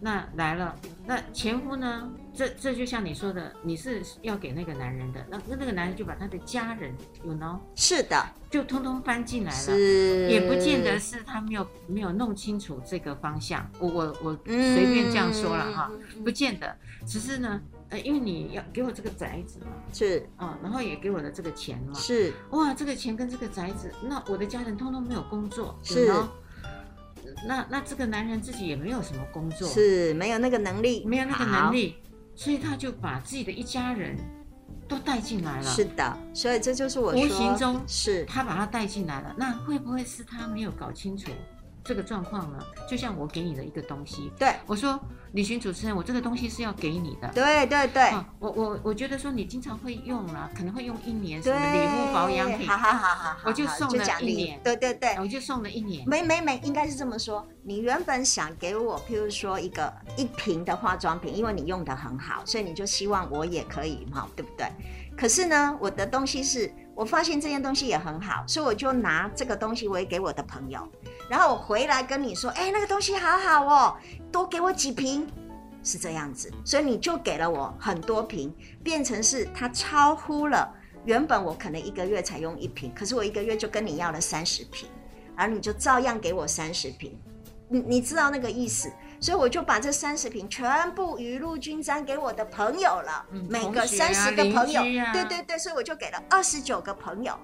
[0.00, 0.74] 那来了，
[1.06, 2.10] 那前夫呢？
[2.36, 6.92] 这这就像你说的，你是要给那个男人的，那那那个男人就把他的家人
[7.22, 8.20] ，you know，是的，
[8.50, 15.90] 就通通搬进来了，是，也不见得是他没有没有弄清楚这个方向，我我我随便这样说了哈，
[16.24, 17.60] 不见得，只是呢。
[17.90, 20.26] 呃因为你要给我这个宅子嘛，是。
[20.36, 22.32] 啊，然后也给我的这个钱嘛，是。
[22.50, 26.10] 哇，这个钱跟这个宅子，那我的家人通通没有工作，是，
[27.46, 31.96] 那那这个男人自己也没有什么工作，是没有那个能力，没有那个能力，
[32.34, 34.16] 所以他就把自己的一家人
[34.88, 38.24] 都带进来了，是的，所以这就是我说无形中是。
[38.26, 41.30] 他把他带进来了，那会不会是他没有搞清楚？
[41.84, 44.54] 这个状况呢，就像我给你的一个东西，对。
[44.66, 44.98] 我说，
[45.32, 64.66] 旅行主持人，我这个东西是要给你的，对对对，啊、我我我觉得说你经常会用了，可能会用一年什么礼物保养品，好好好好，我就送了一年，对对对，我就送了一年，没没没，应该是这么说，你原本想给我，譬如说一个一瓶的化妆品，因为你用的很好，所以你就希望我也可以嘛，对不对？
[65.16, 70.88] 可是呢，我的东西是我发现这件东西也很好，所以我就拿这个东西我也给我的朋友。
[71.28, 73.96] 然后我回来跟你说，哎，那个东西好好哦，
[74.30, 75.26] 多给我几瓶，
[75.82, 80.70] 是这样子，所以你就给了我很多瓶，变成是它超乎了
[81.04, 84.88] 原本我可能一个月才用一瓶，可是我一个月就跟你要了三十瓶，
[85.34, 87.18] 而你就照样给我三十瓶，
[87.68, 97.34] 你你知道那个意思，所以我就把这三十瓶全部雨露均沾给我的朋友了，嗯、每个三十个朋友，啊、对对对，所以我就给了二十九个朋友。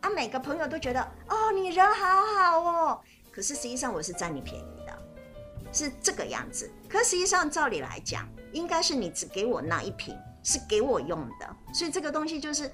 [0.00, 3.00] 啊，每个朋友都觉得哦，你人好好哦。
[3.32, 4.96] 可是实际上我是占你便宜的，
[5.72, 6.70] 是这个样子。
[6.88, 11.56] 可实际上照理来讲，应该是你只给我那一瓶，是给我用的。
[11.72, 12.70] 所以这个东西就是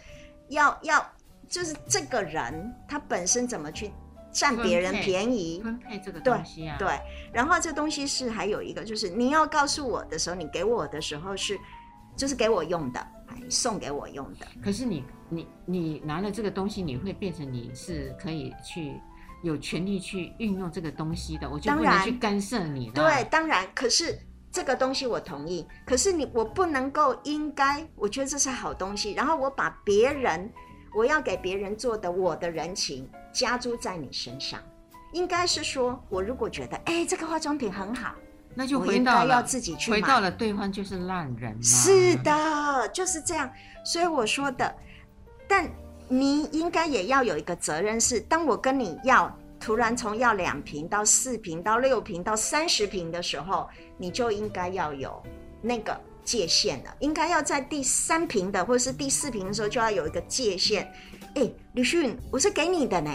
[0.48, 1.12] 要要，
[1.48, 3.92] 就是这个人他本身怎么去
[4.32, 6.76] 占别人便宜，分配这个东西啊。
[6.78, 7.00] 对，对。
[7.32, 11.56] 然后这东西是还有一个，就是你要告诉我的时候，你给我的时候是，
[12.16, 13.06] 就是给我用的，
[13.48, 14.46] 送给我用的。
[14.62, 15.04] 可是你。
[15.30, 18.98] 你你拿了这个东西，你会变成你是可以去
[19.42, 22.90] 有权利去运用这个东西的，我就不能去干涉你。
[22.90, 24.18] 对，当然，可是
[24.50, 30.50] 这个东西我同意，可是你我不能够应该，我觉得这是好东西，然后我把别人
[30.94, 34.60] 我要给别人做的我的人情加诸在你身上，
[35.12, 38.14] 应该是说，我如果觉得哎这个化妆品很好，
[38.54, 41.62] 那就回到了要自己去，回到了对方就是烂人。
[41.62, 43.48] 是的，就是这样，
[43.84, 44.74] 所以我说的。
[45.46, 45.70] 但
[46.08, 55.22] 你应该也要有一个责任是，当我跟你要突然从要两瓶到四瓶到六瓶到三十瓶的时候，你就应该要有
[55.60, 60.90] 那个界限了，应该要在第三瓶的或者是第四瓶的时候就要有一个界限。
[61.34, 63.10] 哎、李，迅，我是给你的呢，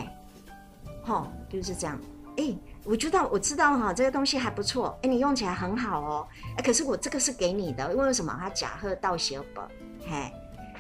[1.03, 1.99] 吼，就是这样。
[2.37, 6.27] 哎、我知道，我知道哈，这个东西还不错，哎、你用起来很好哦。
[6.57, 8.35] 哎、可是我这个是给你的，因为什么？
[8.39, 9.65] 它假贺到写本，
[10.07, 10.31] 嘿。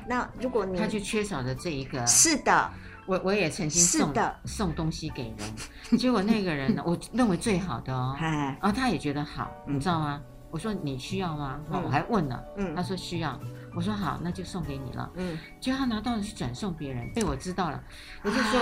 [0.07, 2.69] 那如果你他就缺少了这一个，是的。
[3.05, 4.35] 我我也曾经送的。
[4.45, 10.21] 送东西给人，结果那个人呢， 我认为最好的哦，然后他也觉得好，你知道吗？
[10.49, 11.59] 我说你需要吗？
[11.69, 12.41] 我还问了，
[12.73, 13.37] 他说需要，
[13.75, 15.11] 我说好，那就送给你了。
[15.15, 17.83] 嗯，结果他拿到的是转送别人，被我知道了，
[18.23, 18.61] 我就说，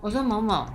[0.00, 0.66] 我说某某，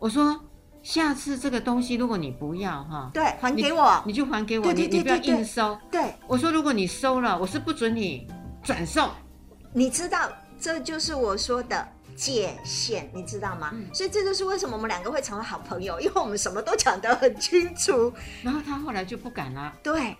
[0.00, 0.36] 我说
[0.82, 5.78] 下次这个东西如果你不要哈，对，还给我，你就还给我，你你不要硬收。
[5.88, 8.26] 对，我说如果你收了，我是不准你
[8.60, 9.08] 转送。
[9.72, 10.30] 你知道，
[10.60, 11.88] 这就是我说的。
[12.16, 13.70] 界限，你知道吗？
[13.72, 18.12] 嗯、所以这就是为什么我们两个会成为好朋友， 因为我们什么都讲得很清楚。
[18.42, 19.72] 然后他后来就不敢了。
[19.82, 20.14] 对，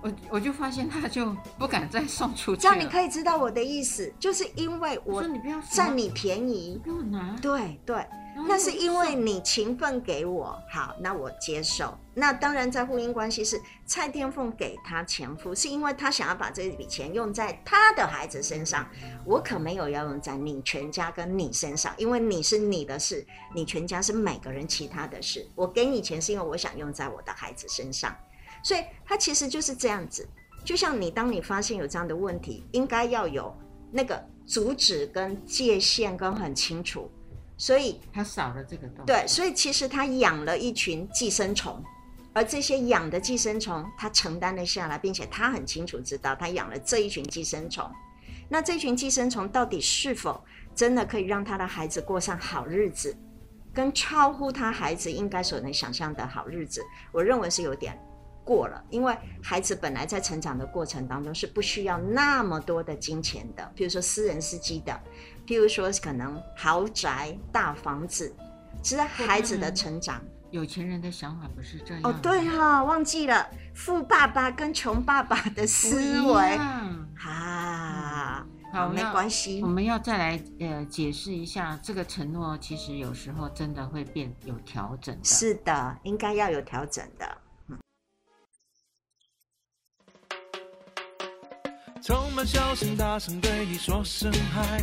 [0.00, 2.62] 我我就发现他就不敢再送出去。
[2.62, 7.36] 这样你可以知道我的意思，就是因为我说你不要占你便宜，不要拿。
[7.42, 8.06] 对对。
[8.34, 11.96] 那是因为你情分给我好，那我接受。
[12.14, 18.88] 那当然，在婚姻关系是蔡天凤给她前夫，是因为她想要把这笔钱用在她的孩子身上。
[19.24, 25.46] 我可没有要用在你全家跟你身上，因为你是你的事，你全家是每个人其他的事。
[25.54, 28.14] 我给你钱是因为我想用在我的孩子身上，
[28.62, 30.26] 所以他其实就是这样子。
[30.64, 33.54] 就像你，当你发现有这样的问题，应该要有
[33.90, 37.10] 那个阻止跟界限跟很清楚。
[37.62, 39.02] 所以他少了这个东西。
[39.06, 41.80] 对，所以其实他养了一群寄生虫，
[42.32, 47.88] 而这些养的寄生虫，他承担了下来，并且他很清楚知道，他养了这一群寄生虫。
[48.48, 50.42] 那这群寄生虫到底是否
[50.74, 53.16] 真的可以让他的孩子过上好日子，
[53.72, 57.96] 跟超乎他孩子应该所能想象的好日子，我认为是有点
[58.44, 58.82] 过了。
[58.90, 65.00] 因为孩子本来在成长的过程当中是不需要那么多的金钱的，比如说私人司机的。
[65.52, 68.34] 譬如说，可能豪宅、大房子，
[68.82, 70.18] 是孩子的成长。
[70.50, 76.56] 有钱人的想法不是这样哦，对哈、哦，忘记了富爸爸跟穷爸爸的思维
[77.18, 78.46] 啊。
[78.72, 85.22] 好，没关系，我们要再来呃解释一下，这个承诺其实有时候真的会变有调整的。
[85.22, 87.38] 是的，应该要有调整的。
[87.68, 87.78] 嗯。
[92.02, 94.82] 充满笑声，大声对你说声嗨。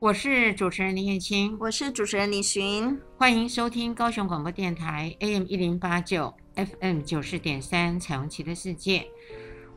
[0.00, 6.32] 我是主持人林燕青，我是主持人李寻，欢迎收听高雄广播电台 AM 一零八九。
[6.54, 9.06] FM 九四点三彩虹旗的世界，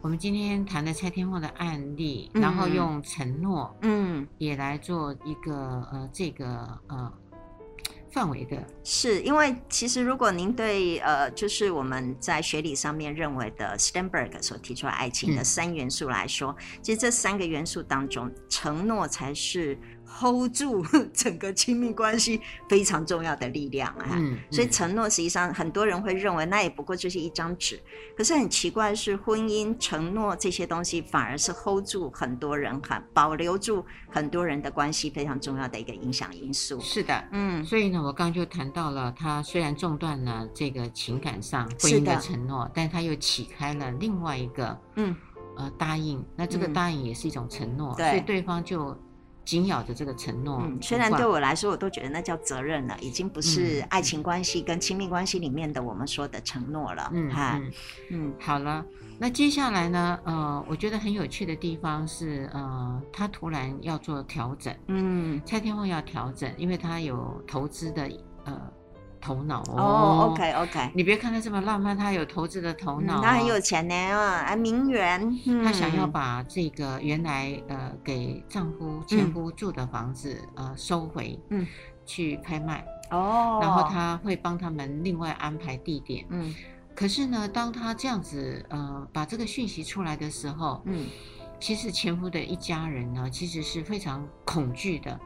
[0.02, 5.54] 我们今天谈的蔡天凤的案例，嗯、然后用承诺，嗯，也来做一个
[5.92, 6.48] 呃这个
[6.88, 7.12] 呃
[8.10, 19.78] 范围的，是因为其实如果您对呃就是我们在学理上面认为的 Sternberg 所提出来爱情的三元素来说，嗯、其实这三个元素当中，承诺才是。
[20.20, 24.12] Hold 住 整个亲密关系非常重要的力量啊！
[24.14, 27.80] 嗯嗯、所以承诺实际上很多人会认为那也不过就是一张纸，
[28.16, 36.80] 可是很奇怪的是，婚姻承诺这些东西反而是 hold 住很多人，很保留住很多人的关系非常重要的一个影响因素。
[36.80, 45.16] 是的，嗯，所以呢，我刚刚就谈到了，他虽然中断了这个情感上婚姻的承诺，的但他又启开了另外一个，嗯，
[45.58, 46.24] 呃，答应。
[46.36, 48.96] 那这个答应也是一种承诺，嗯、所以对方就。
[49.46, 57.10] 紧咬着这个承诺，嗯，虽然对我来说，我都觉得那叫责任了，已经不是爱情关系跟亲密关系里面的我们说的承诺了。
[57.14, 57.62] 嗯，哈，
[58.10, 58.86] 嗯，好了，
[59.20, 60.20] 那接下来呢？
[60.24, 68.10] 呃，我觉得很有趣的地方是，呃，他突然要做调整，嗯，蔡天凤要调整，因为他有投资的，
[68.46, 68.62] 呃。
[69.24, 81.66] 头脑哦，哦，OK OK，你别看他这么浪漫，他有投资的头脑，他很有钱呢啊，名媛，他想要把这个原来呃给丈夫前夫住的房子呃收回，嗯，
[82.06, 82.86] 去拍卖。
[83.12, 86.54] 哦，然后他会帮他们另外安排地点，嗯，
[86.94, 91.06] 可是呢，当他这样子呃把这个讯息出来的时候，嗯，
[91.62, 95.18] 其实前夫的一家人呢其实是非常恐惧的，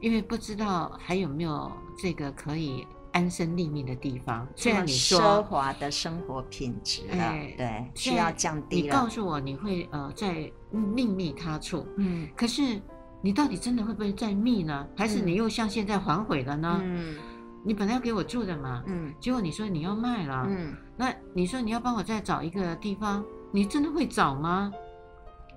[0.00, 2.84] 因为不知道还有没有这个可以。
[3.14, 4.46] 安身立命的地方。
[4.54, 8.82] 虽然你说奢华的生活品质，哎，对，需要降低。
[8.82, 10.52] 你告诉我你会呃在
[10.94, 12.82] 另觅他处，嗯，可是
[13.22, 14.86] 你到底真的会不会再觅呢？
[14.96, 16.80] 还是你又像现在反悔了呢？
[16.82, 17.16] 嗯，
[17.64, 24.70] 你本来要给我住的嘛，嗯，结果你说你要卖了，嗯，那你说你要帮我再找一个地方，你真的会找吗？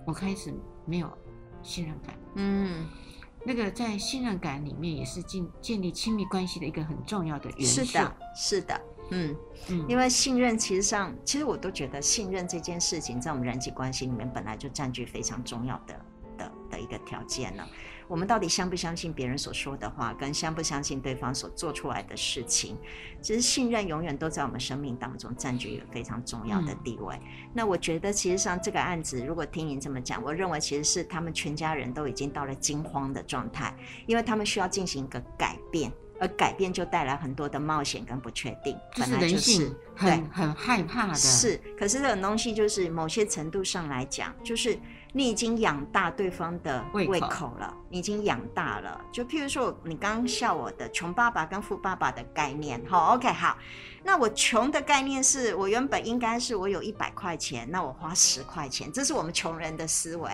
[0.05, 0.53] 我开始
[0.85, 1.11] 没有
[1.61, 2.85] 信任感，嗯。
[3.47, 7.85] 那个在信任感里面也是建建立亲密关系的一个很重要的元素。
[7.85, 8.81] 是的，是的，
[9.11, 9.33] 嗯
[9.69, 16.05] 嗯，因为信任其实上，其实我都觉得信任这件事情在我们人际关系里面本来就占据非常重要的
[16.37, 17.65] 的的一个条件了。
[18.07, 22.77] 我们到底相不相信别人所说的话，跟相不相信对方所做出来的事情？
[23.21, 27.15] 其实信任永远都在我们生命当中占据一个非常重要的地位。
[27.15, 27.21] 嗯、
[27.53, 38.77] 那我觉得，其实上这个案子，如果听您这么讲，我认为其实是他们全家人都已经到了惊慌的状态，因为他们需要进行一个改变，而改变就带来很多的冒险跟不确定。
[38.95, 41.15] 本来就是，很很害怕的。
[41.15, 44.79] 是，可是这种东西就是某些程度上来讲，就是。
[45.17, 49.01] 你已经养大对方的胃口了，你已经养大了。
[49.11, 53.57] 就譬如说，你刚刚笑我的穷爸爸跟富爸爸的概念，好，OK，好。
[54.03, 60.29] 那我穷的概念是我原本应该是我有一百块钱，那我花十块钱，这是我们穷人的思维。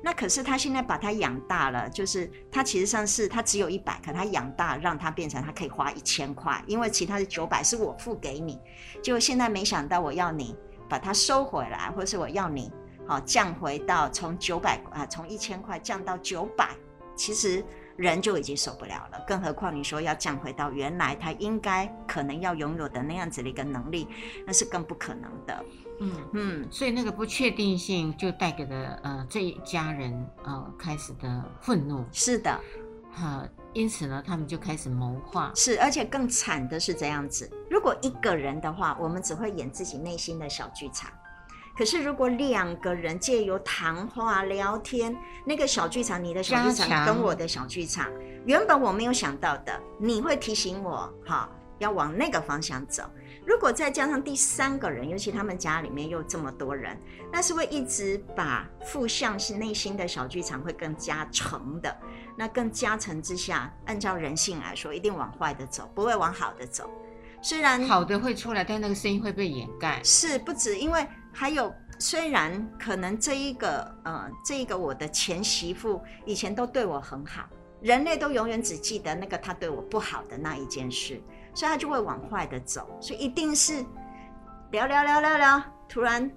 [0.00, 8.60] 那可是他现在把他养大了，就是他其实上是他只有一百，可他养大让他变成他可以花一千块，因为其他的九百是我付给你。
[9.02, 10.54] 结果现在没想到我要你
[10.88, 12.70] 把它收回来，或是我要你。
[13.10, 16.76] 好，降回到从九百啊，从一千块降到九百，
[17.16, 17.64] 其实
[17.96, 19.20] 人就已经受不了了。
[19.26, 24.06] 更何况你说要降回到原来他应该可能要拥有的那样子的一个能力，
[24.46, 25.64] 那是更不可能的。
[25.98, 32.04] 嗯嗯，所以那个不确定性就带给了呃这一家人呃开始的愤怒。
[32.12, 32.60] 是的，
[33.10, 35.50] 好，因此呢，他们就开始谋划。
[35.56, 41.10] 是，而且更惨的是这样子，如果一个人的话，我们只会演自己内心的小剧场。
[41.80, 45.16] 可是，如果两个人借由谈话聊天，
[45.46, 48.06] 那个小剧场，你的小剧场跟我的小剧场，
[48.44, 53.04] 原本我没有想到的，你会提醒我，哈，要往那个方向走。
[53.46, 57.00] 如果再加上第三个人，尤其他们家里面又这么多人，
[57.32, 61.96] 那是会一直把负向是内心的小剧场会更加成的。
[62.36, 66.90] 那更加成之下，按照人性来说，一定往坏的走，不会往好的走。
[67.40, 69.98] 虽然好的会出来，但那个声音会被掩盖。
[70.04, 71.06] 是不止，因为。
[71.32, 77.48] 还有，虽然可能这一个，呃，这一个我的前媳妇以前都对我很好，
[77.80, 81.20] 人类都永远只记得那个他对我不好的那一件事，
[81.54, 83.84] 所以他就会往坏的走，所以一定是
[84.70, 86.30] 聊聊聊聊聊，突然，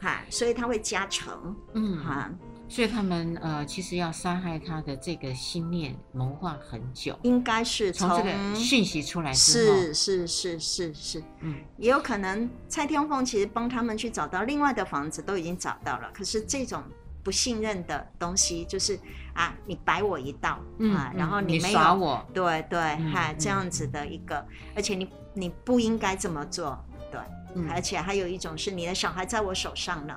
[0.00, 2.30] 哈，所以他会加成，嗯，哈。
[2.68, 16.82] 所以他们呃，其实要杀害他的这个心念谋划很久，应该是从这个讯息出来之后，是是是是是，嗯，也有可能蔡天凤其实帮他们去找到另外的房子都已经找到了，可是这种
[17.24, 18.98] 不信任的东西，就是
[19.32, 22.78] 啊，你摆我一道，嗯、啊，然后你没耍我，对对，
[23.12, 24.46] 哈、嗯，这样子的一个，嗯、
[24.76, 26.78] 而且你你不应该这么做，
[27.10, 27.18] 对，
[27.54, 30.14] 嗯、而且还有一种是你的小孩在我手上呢。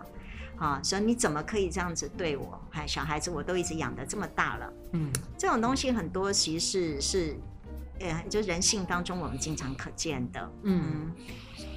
[0.62, 2.62] 啊，所以你怎么可以这样子对我？
[2.70, 7.36] 还小孩子我都一直养的这么大了，嗯，这种东西很多其实是是，
[8.00, 11.12] 呃，就人性当中我们经常可见的，嗯，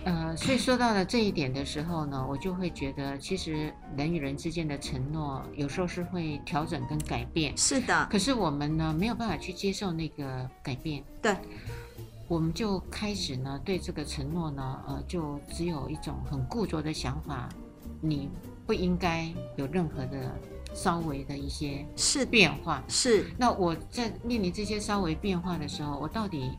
[0.05, 8.07] 呃，所以说到了这一点的时候呢，我就会觉得，其实人与人之间的承诺有时候是会调整跟改变，是的。
[8.11, 11.35] 可是我们呢，没有办法去接受那个改变，对，
[12.29, 17.49] 我们就开始呢，对这个承诺呢，呃，就只有一种很固着的想法，
[18.03, 18.29] 你。
[18.67, 20.33] 不应该有任何的
[20.75, 23.27] 稍微的一些是变化，是。
[23.37, 26.51] 那我在面临这些稍微变化的时候，我到底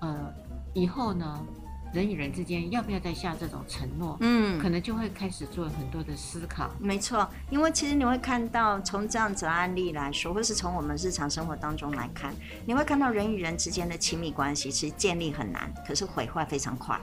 [0.00, 0.32] 呃
[0.74, 1.46] 以后呢，
[1.92, 4.16] 人与人之间要不要再下这种承诺？
[4.20, 6.70] 嗯，可能就会开始做很多的思考。
[6.80, 12.34] 没错，因为其实你会看到，从这样子的案例来说，或是从我们日常生活当中来看，
[12.64, 16.98] 你会看到人与人之间的亲密关系其实建立很难，可是毁坏非常快。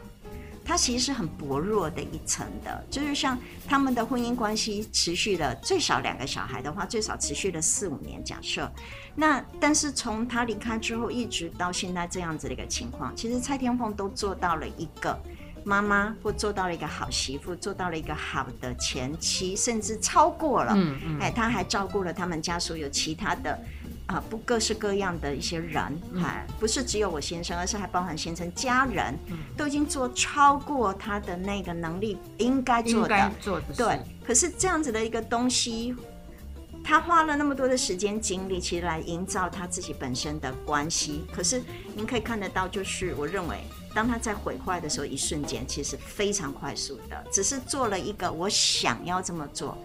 [0.70, 3.36] 它其实是很薄弱的一层的，就是像
[3.68, 8.24] 他们的婚姻关系持续了最少两个小孩的话，最少持续了四五年。
[8.24, 8.72] 假设，
[9.16, 15.20] 那但是从他离开之后，一直到现在这样子的一个情况，其实蔡天凤都做到了一个
[15.64, 20.74] 妈妈，或做到了一个好媳妇，做到了一个好的前妻，甚至超过了。
[20.76, 23.60] 嗯嗯，哎，他还照顾了他们家所有其他的。
[24.10, 25.84] 啊，不，各式各样的一些人，
[26.20, 33.66] 哈、嗯，不是只有我先生，而是还包含先生家人，嗯、都已经做超过他的那个能力应该做的，应该做的。
[33.78, 35.96] 对，可是这样子的一个东西，
[36.84, 41.24] 他花了那么多的时间精力，其实来营造他自己本身的关系。
[41.32, 41.62] 可是
[41.96, 43.60] 您可以看得到，就是我认为，
[43.94, 49.78] 当他在毁坏的时候，一瞬间其实非常快速的，只是做了一个我想要这么做，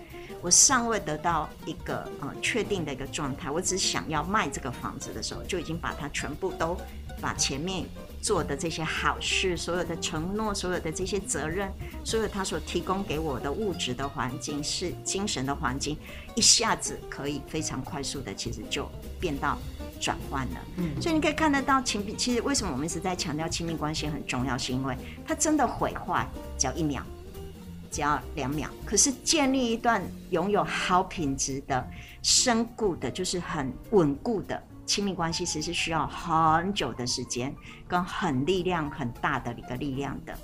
[0.45, 6.77] 我尚未得到一个呃确定的一个状态，我只想要卖这个房子的时候，就已经把它全部都
[7.19, 7.87] 把前面。
[8.21, 11.71] 做的这些好事，所有的承诺，所有的这些责任，
[12.03, 15.95] 所有他所提供给我的物质的环境，是精神的环境，
[16.35, 18.91] 一下子可以非常快速的，其实就
[19.21, 19.59] 变到
[20.01, 20.57] 转换了。
[20.79, 26.27] 嗯，所以你可以看得到亲密，其实为什么我们一直在强调亲密关系很重要，是因为它真的毁坏
[26.57, 27.03] 只要一秒，
[27.95, 31.89] 只要两秒，可是建立一段拥有好品质的、
[32.23, 34.61] 深固的，就是很稳固的。
[34.85, 37.55] 亲密关系其实是需要很久的时间，
[37.87, 40.37] 跟很力量很大的一个力量的，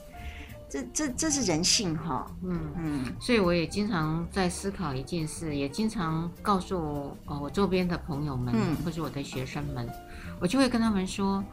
[0.68, 2.61] 这这这是人性哈，嗯。
[2.78, 6.78] 嗯，所以我也经常在思考一件事，也经常告诉
[7.26, 9.86] 哦我周边的朋友们，嗯、或者我的学生们，
[10.40, 11.44] 我就会跟他们说，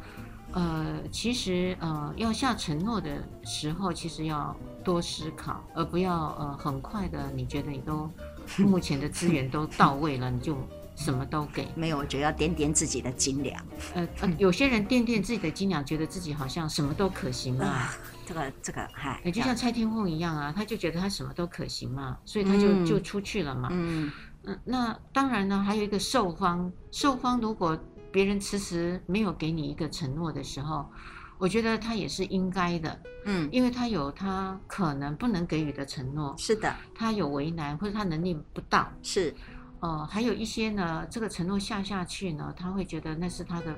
[0.58, 8.10] 呃，其实呃要下承诺的时候，其实要多思考，而不要呃很快的，你觉得你都
[8.58, 10.58] 目前的资源都到位了，你就。
[11.00, 13.64] 什么都给没有，我觉得要掂掂自己的斤两。
[13.94, 17.66] 呃呃，有些人掂掂自己的斤两，觉得自己好像什么都可行嘛。
[17.68, 17.96] 啊、
[18.26, 23.70] 这个这个嗨，就像蔡天凤一样啊，他就觉得他什么都可行嘛，所以他就、嗯、就出去了嘛。
[23.72, 24.12] 嗯
[24.46, 27.78] 嗯，那当然呢，还有一个受方，受方如果
[28.12, 30.90] 别人迟迟没有给你一个承诺的时候，
[31.38, 33.00] 我觉得他也是应该的。
[33.26, 36.36] 嗯，因为他有他可能不能给予的承诺。
[36.38, 38.92] 是的，他有为难或者他能力不到。
[39.04, 39.36] 是。
[39.80, 43.78] 呃，还有一些呢，这个承诺下下去呢，他会觉得那是他的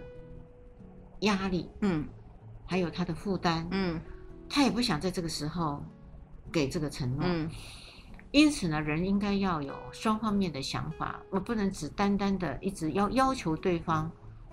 [1.19, 2.07] 压力，嗯，
[2.65, 3.99] 还有他的负担，嗯，
[4.47, 5.83] 他也不想在这个时候
[6.53, 7.51] 给这个承诺，嗯，
[8.31, 14.09] 因此呢，人应该要有双方面的想法，我不能只单单的一直要要求对方，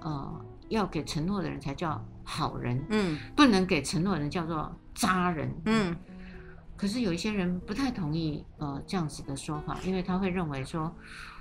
[0.07, 5.97] 呃，要给承诺的人才叫好人，嗯，不能给承诺的人叫做渣人，嗯，
[6.77, 10.95] 可是有一些人不太同意呃这样子的说法，因为他会认为说。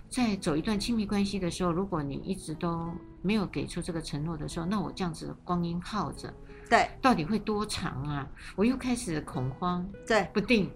[0.08, 2.94] 在走一段亲密关系的时候，如果你一直都
[3.24, 6.32] 没有给出这个承诺的时候，那我这样子光阴耗着，
[6.70, 8.26] 对，到底会多长啊？
[8.56, 10.72] 我又开始恐慌，对，不定，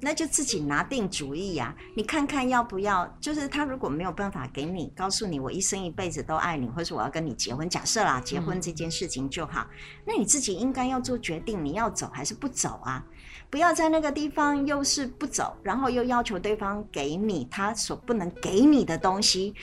[0.00, 1.76] 那就自己拿定主意呀、啊。
[1.94, 3.06] 你看看要不要？
[3.20, 9.76] 就是他如果没有办法给你，告诉你我一生一辈子都爱你，或是我要跟你结婚，假设啦，结婚这件事情就好，嗯、
[10.06, 13.04] 那你自己应该要做决定，你要走还是不走啊？
[13.50, 19.54] 不要在那个地方又是不走，然后又要求对方给你他所不能给你的东西，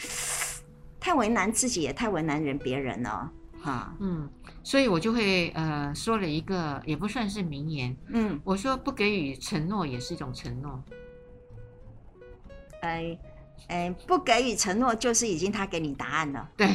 [1.00, 3.32] 太为难自己，也太为难人别人了，
[3.62, 3.96] 哈。
[4.00, 4.30] 嗯，
[4.64, 10.84] 所以我就会呃说了一个，也不算是名言，嗯，我说不给予承诺也是一种承诺。
[12.82, 13.18] 哎
[13.68, 16.70] 哎，不给予承诺就是已经他给你答案了，对，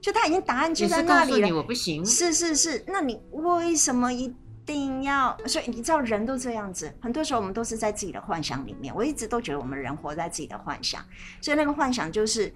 [0.00, 1.56] 就他已经答案就在那里了。
[1.56, 4.34] 我不行，是是是，那你为什么一？
[4.68, 8.94] 一定要，所以你知道人都这样子，很多时候我们都是在自己的幻想里面。
[8.94, 11.02] 我一直都觉得我们人活在自己的幻想，
[11.40, 12.54] 所以那个幻想就是，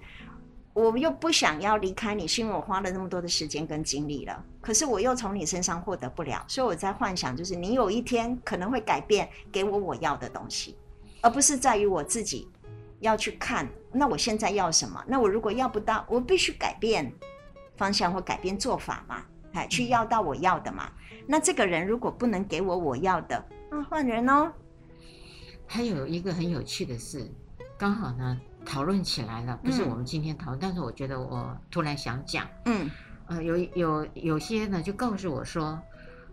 [0.73, 10.75] 我又不想要离开你，是因为我花了那么多的时间跟精力了，可是我又从你身上获得不了，所以我在幻想，就是你有一天可能会改变，给我我要的东西，
[11.21, 12.49] 而不是在于我自己
[13.01, 15.03] 要去看，那我现在要什么？
[15.07, 17.13] 那我如果要不到，我必须改变
[17.77, 20.91] 方向或改变做法嘛，哎，去要到我要的嘛。
[21.27, 24.51] 那这个人如果不能给我我要的，那换人哦。
[25.67, 27.31] 还有一个很有趣的是，
[27.77, 32.89] 刚好呢讨论起来了，不是我们今天讨论，嗯、但是我觉得我突然想讲，嗯，
[33.27, 35.79] 呃，有有有些呢就告诉我说，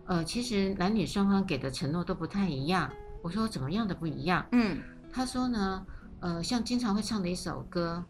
[0.05, 2.91] 呃，其实男女双方给的承诺都不太一样。
[3.21, 4.45] 我说怎么样的不一样？
[4.51, 5.85] 嗯，他说呢，
[6.19, 8.03] 呃，像经常会唱的一首歌，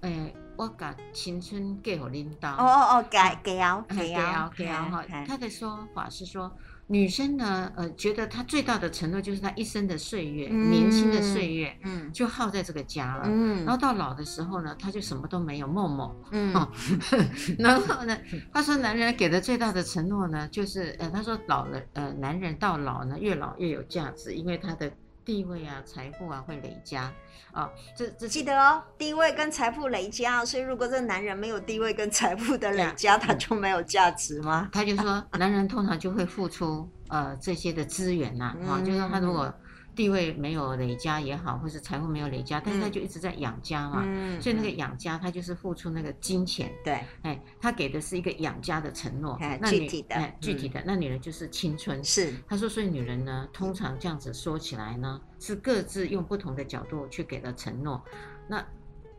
[0.00, 0.32] 哎。
[0.58, 2.54] 我把青春给我领导。
[2.54, 5.04] 哦哦哦，给给啊给啊 给啊哈！
[5.28, 6.50] 他的说法是说，
[6.88, 13.24] 女生呢，呃，觉得她最大的承诺就是她一生的岁月，嗯、年轻的岁月，嗯，就耗在这个家了。
[13.26, 16.14] 嗯，然后到老的时候呢，她就什么都没有，默默。
[16.30, 16.70] 嗯，哦、
[17.58, 18.16] 然后呢，
[18.52, 24.92] 她说男人给的最大的承诺呢，就是呃，她说老了，呃，男人到老呢，越老越有价值，因为他的。
[25.26, 27.12] 地位啊，财富啊，会累加
[27.52, 27.68] 啊。
[27.96, 30.44] 这这记得哦，地位跟财富累加。
[30.44, 34.70] 所以如果这个男人没有地位跟财富的累加，他就没有价值吗？
[34.72, 39.52] 他就说，男人通常就会付出呃这些的资源呐，啊， 就是说他如果。
[39.96, 58.00] 地位没有累加也好，或是财富没有累加，但是他就一直在养家嘛，嗯、所以那个养家他就是付出那个金钱，对，哎，他给的是一个养家的承诺，具体的，哎，具体的，那女人就是青春，是，他说，所以女人呢，通常这样子说起来呢，是各自用不同的角度去给了承诺，
[58.46, 58.64] 那。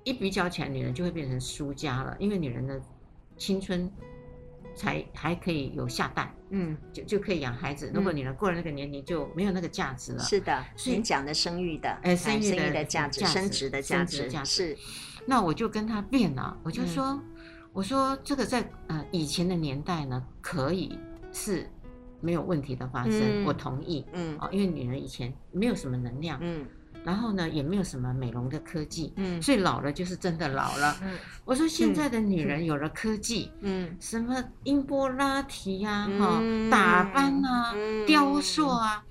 [0.04, 2.82] 一比较起来，女人就会变成输家了，因为女人的
[3.38, 3.92] 青春
[4.78, 7.92] 才还可以有下蛋，嗯，就就可以养孩子。
[7.94, 10.20] 如果女人过了那个年龄，就没有那个价值了。
[10.20, 14.78] 是的，所以讲的生育的，哎，生育的价值，生殖的价值，是。
[15.26, 17.20] 那我就跟他辩了，我就说，
[17.74, 20.98] 我说这个在呃以前的年代呢，可以
[21.34, 21.68] 是
[22.22, 26.66] 没有问题的发生，我同意，嗯，啊，因为女人以前没有什么能量，嗯。
[27.08, 30.94] 然后呢，也没有什么美容的科技，嗯，所以老了就是真的老了。
[31.02, 37.74] 嗯，我说现在的女人有了科技，嗯，什么音波拉提呀，哈，打扮啊，
[38.06, 39.06] 雕塑啊，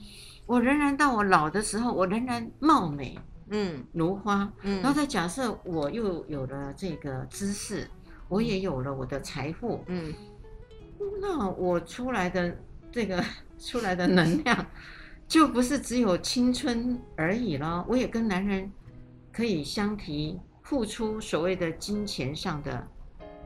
[0.44, 3.18] 我仍然到我老的时候，我仍然貌美，
[3.48, 4.52] 嗯，如花。
[4.60, 7.88] 嗯，然后再假设我又有了这个知识，
[8.28, 10.12] 我也有了我的财富，嗯，
[11.22, 12.54] 那我出来的
[12.92, 13.24] 这个
[13.58, 14.66] 出来的能量。
[15.28, 18.70] 就不是只有青春而已了，我也跟男人
[19.32, 22.86] 可以相提付出所谓的金钱上的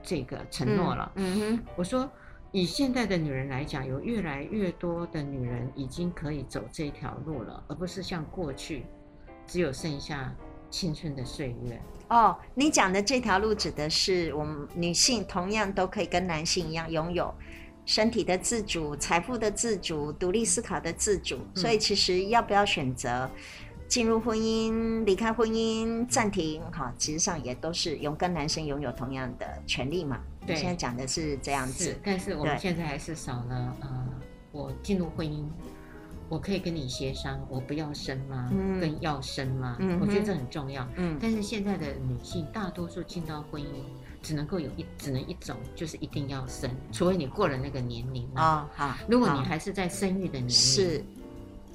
[0.03, 1.11] 这个承诺了。
[1.15, 2.11] 嗯，嗯哼，我说
[2.53, 8.85] 以现在的女人来讲，有越来越多的女人已经可以走这条路了，而不是像过去
[9.47, 10.35] 只有剩下
[10.69, 11.81] 青春的岁月。
[12.09, 17.35] 哦，你讲的这条路指的是我们女性同样都可以跟男性一样拥有。
[17.91, 23.29] 身体的自主、财富的自主、独立思考的自主，所以其实要不要选择
[23.89, 30.21] 进入婚姻、离开婚姻、暂停，哈，其实上也都是有跟男生拥有同样的权利嘛。
[30.47, 31.99] 对，现在讲的是这样子。
[32.05, 34.09] 但是我们现在还是少了，呃，
[34.53, 35.43] 我进入婚姻，
[36.29, 38.49] 我可以跟你协商，我不要生吗？
[38.53, 39.77] 嗯，跟要生吗？
[39.81, 40.89] 嗯，我觉得这很重要。
[40.95, 43.83] 嗯，但是现在的女性大多数进到婚姻。
[44.23, 48.69] 只能够有一，只能一种，就是一定要生，除非你过了那个年龄啊。
[48.75, 51.05] 好，如果你还是在生育的年龄，是，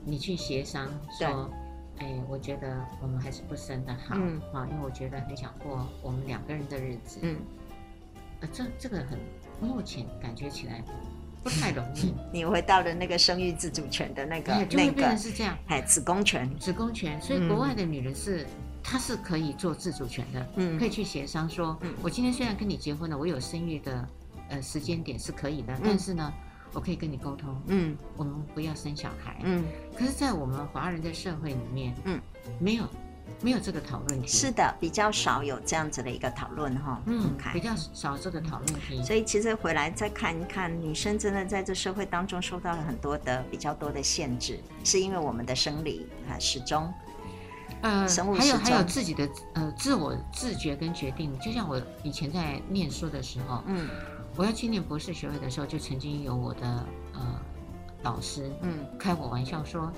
[0.05, 0.87] 你去协商
[1.17, 1.49] 说，
[1.97, 7.19] 哎，我觉得我们还是不生的好，嗯，好，因为我觉得很想过我们两个人的日子。
[7.21, 7.37] 嗯，
[8.53, 9.17] 这这个很
[9.59, 10.83] 目前感觉起来
[11.43, 12.13] 不太容易。
[12.31, 18.45] 你回到了那个生育自主权的那个那个，就会变成是这样，哎，子宫权，子宫权，所以国外的女人是。
[18.87, 24.07] 他是可以做自主权的，嗯，可以去协商说，嗯，我今天虽然跟你结婚了，我有生育的，
[24.49, 26.31] 呃，时间点是可以的，但是呢，
[26.71, 29.65] 我可以跟你沟通，嗯，我们不要生小孩，嗯，
[29.97, 32.21] 可是，在我们华人的社会里面，嗯，
[32.59, 32.87] 没有，
[33.41, 46.93] 没有这个讨论题，是的，比较少有这样子的一个讨论哈，嗯，比较少这个讨论题，所以其实回来再看一看，女生真的在这社会当中受到了很多的比较多的限制，是因为我们的生理啊时钟。
[47.85, 53.87] 呃，还有还有自己的呃自我自觉跟决定，就像我以前在念书的时候，嗯，
[54.35, 56.61] 我要去念博士学位的时候，就曾经有我的
[57.13, 57.39] 呃
[58.01, 59.93] 老师，嗯，开我玩笑说，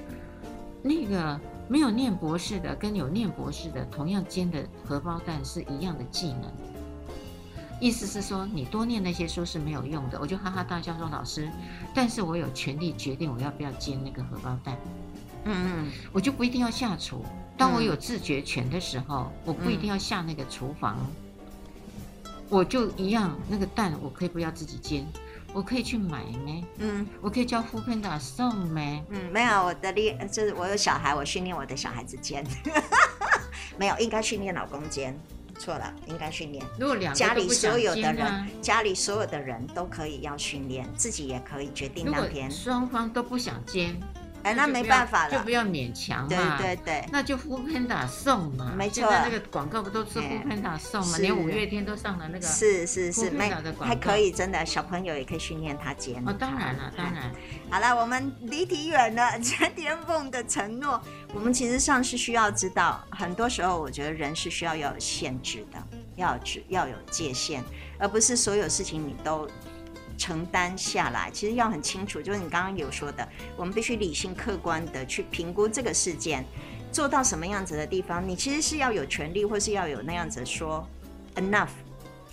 [0.84, 6.52] 那个没有念博士的跟有念博士的同样煎的荷包蛋是一样的技能，
[7.80, 10.20] 意思是说你多念那些书是没有用的。
[10.20, 11.50] 我就哈哈大笑说，老师，
[11.96, 14.78] 但是我有权利决定我要不要煎那个荷包蛋，
[15.46, 17.24] 嗯嗯，我就不一定要下厨。
[17.58, 25.06] 当我有自觉权的时候，我不一定要下那个厨房，嗯、我就一样那个蛋，我可以不要自己煎，
[25.54, 26.64] 我可以去买咩？
[26.78, 29.04] 嗯，我可以叫 foodpanda 送没？
[29.10, 32.46] 嗯，没有，我的力就是我有小孩，我训练我的小孩子煎，
[33.78, 35.20] 没有，应该训练老公煎，
[35.58, 36.64] 错了，应该训练。
[36.80, 42.52] 如果两家里所有的人，家里所有的人都可以要训练，自己也可以决定当天。
[42.52, 44.00] 双方都不想煎。
[44.48, 46.30] 哎，那没办法了，就不要勉强嘛。
[46.30, 48.74] 对对对，那就 foodpanda 送嘛。
[48.78, 51.18] 没错，现在那个广告不都是 foodpanda 送嘛？
[51.18, 52.48] 连五月天都上了那个。
[52.48, 56.16] 是是是，没还可以，真的小朋友也可以训练他接。
[56.26, 57.32] 哦，当然了，当然。
[57.70, 59.38] 好了，我们离题远了。
[59.42, 61.02] 陈天凤的承诺，
[61.34, 65.78] 我们其实上是需要知道，很多时候我觉得人是需要要有限制的，
[66.16, 67.64] 要有要有界限，
[68.00, 69.48] 而不是所有事情你都。
[70.18, 76.44] 承担下来，其实要很清楚，就是你刚刚有说的，我们必须理性客观的去评估这个事件，
[76.92, 80.86] 做到什么样子的地方，你其实是要有权利，或是要有那样子说
[81.36, 81.70] enough，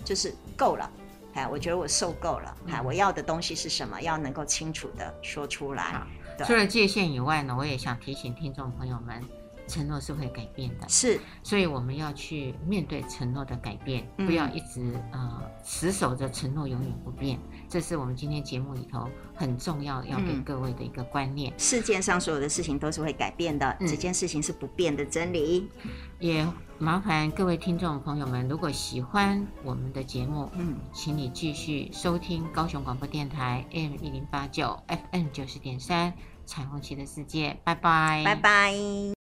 [0.03, 0.91] 就是够了，
[1.35, 6.01] 哎，我觉得我受够了，哎，我要的东西是什么，要能够清楚的说出来。
[6.43, 9.23] 除了界限以外呢，我也想提醒听众朋友们。
[9.67, 17.39] 承诺是会改变的，是，所以我们要去面对承诺的改变，嗯、不要一直呃死守着承诺永远不变。
[17.69, 21.51] 这是我们今天节目里头很重要要给各位的一个观念。
[21.51, 25.69] 嗯、世界上所有的事情都是会改变的，嗯、这件事情是不变的真理。
[26.19, 26.47] 也
[26.77, 36.13] 麻烦各位听众朋友们，如果喜欢我们的节目，嗯，请你继续收听高雄广播电台 AM 一零八九 FM 九十点三
[36.45, 37.57] 彩虹旗的世界。
[37.63, 38.73] 拜拜，拜拜。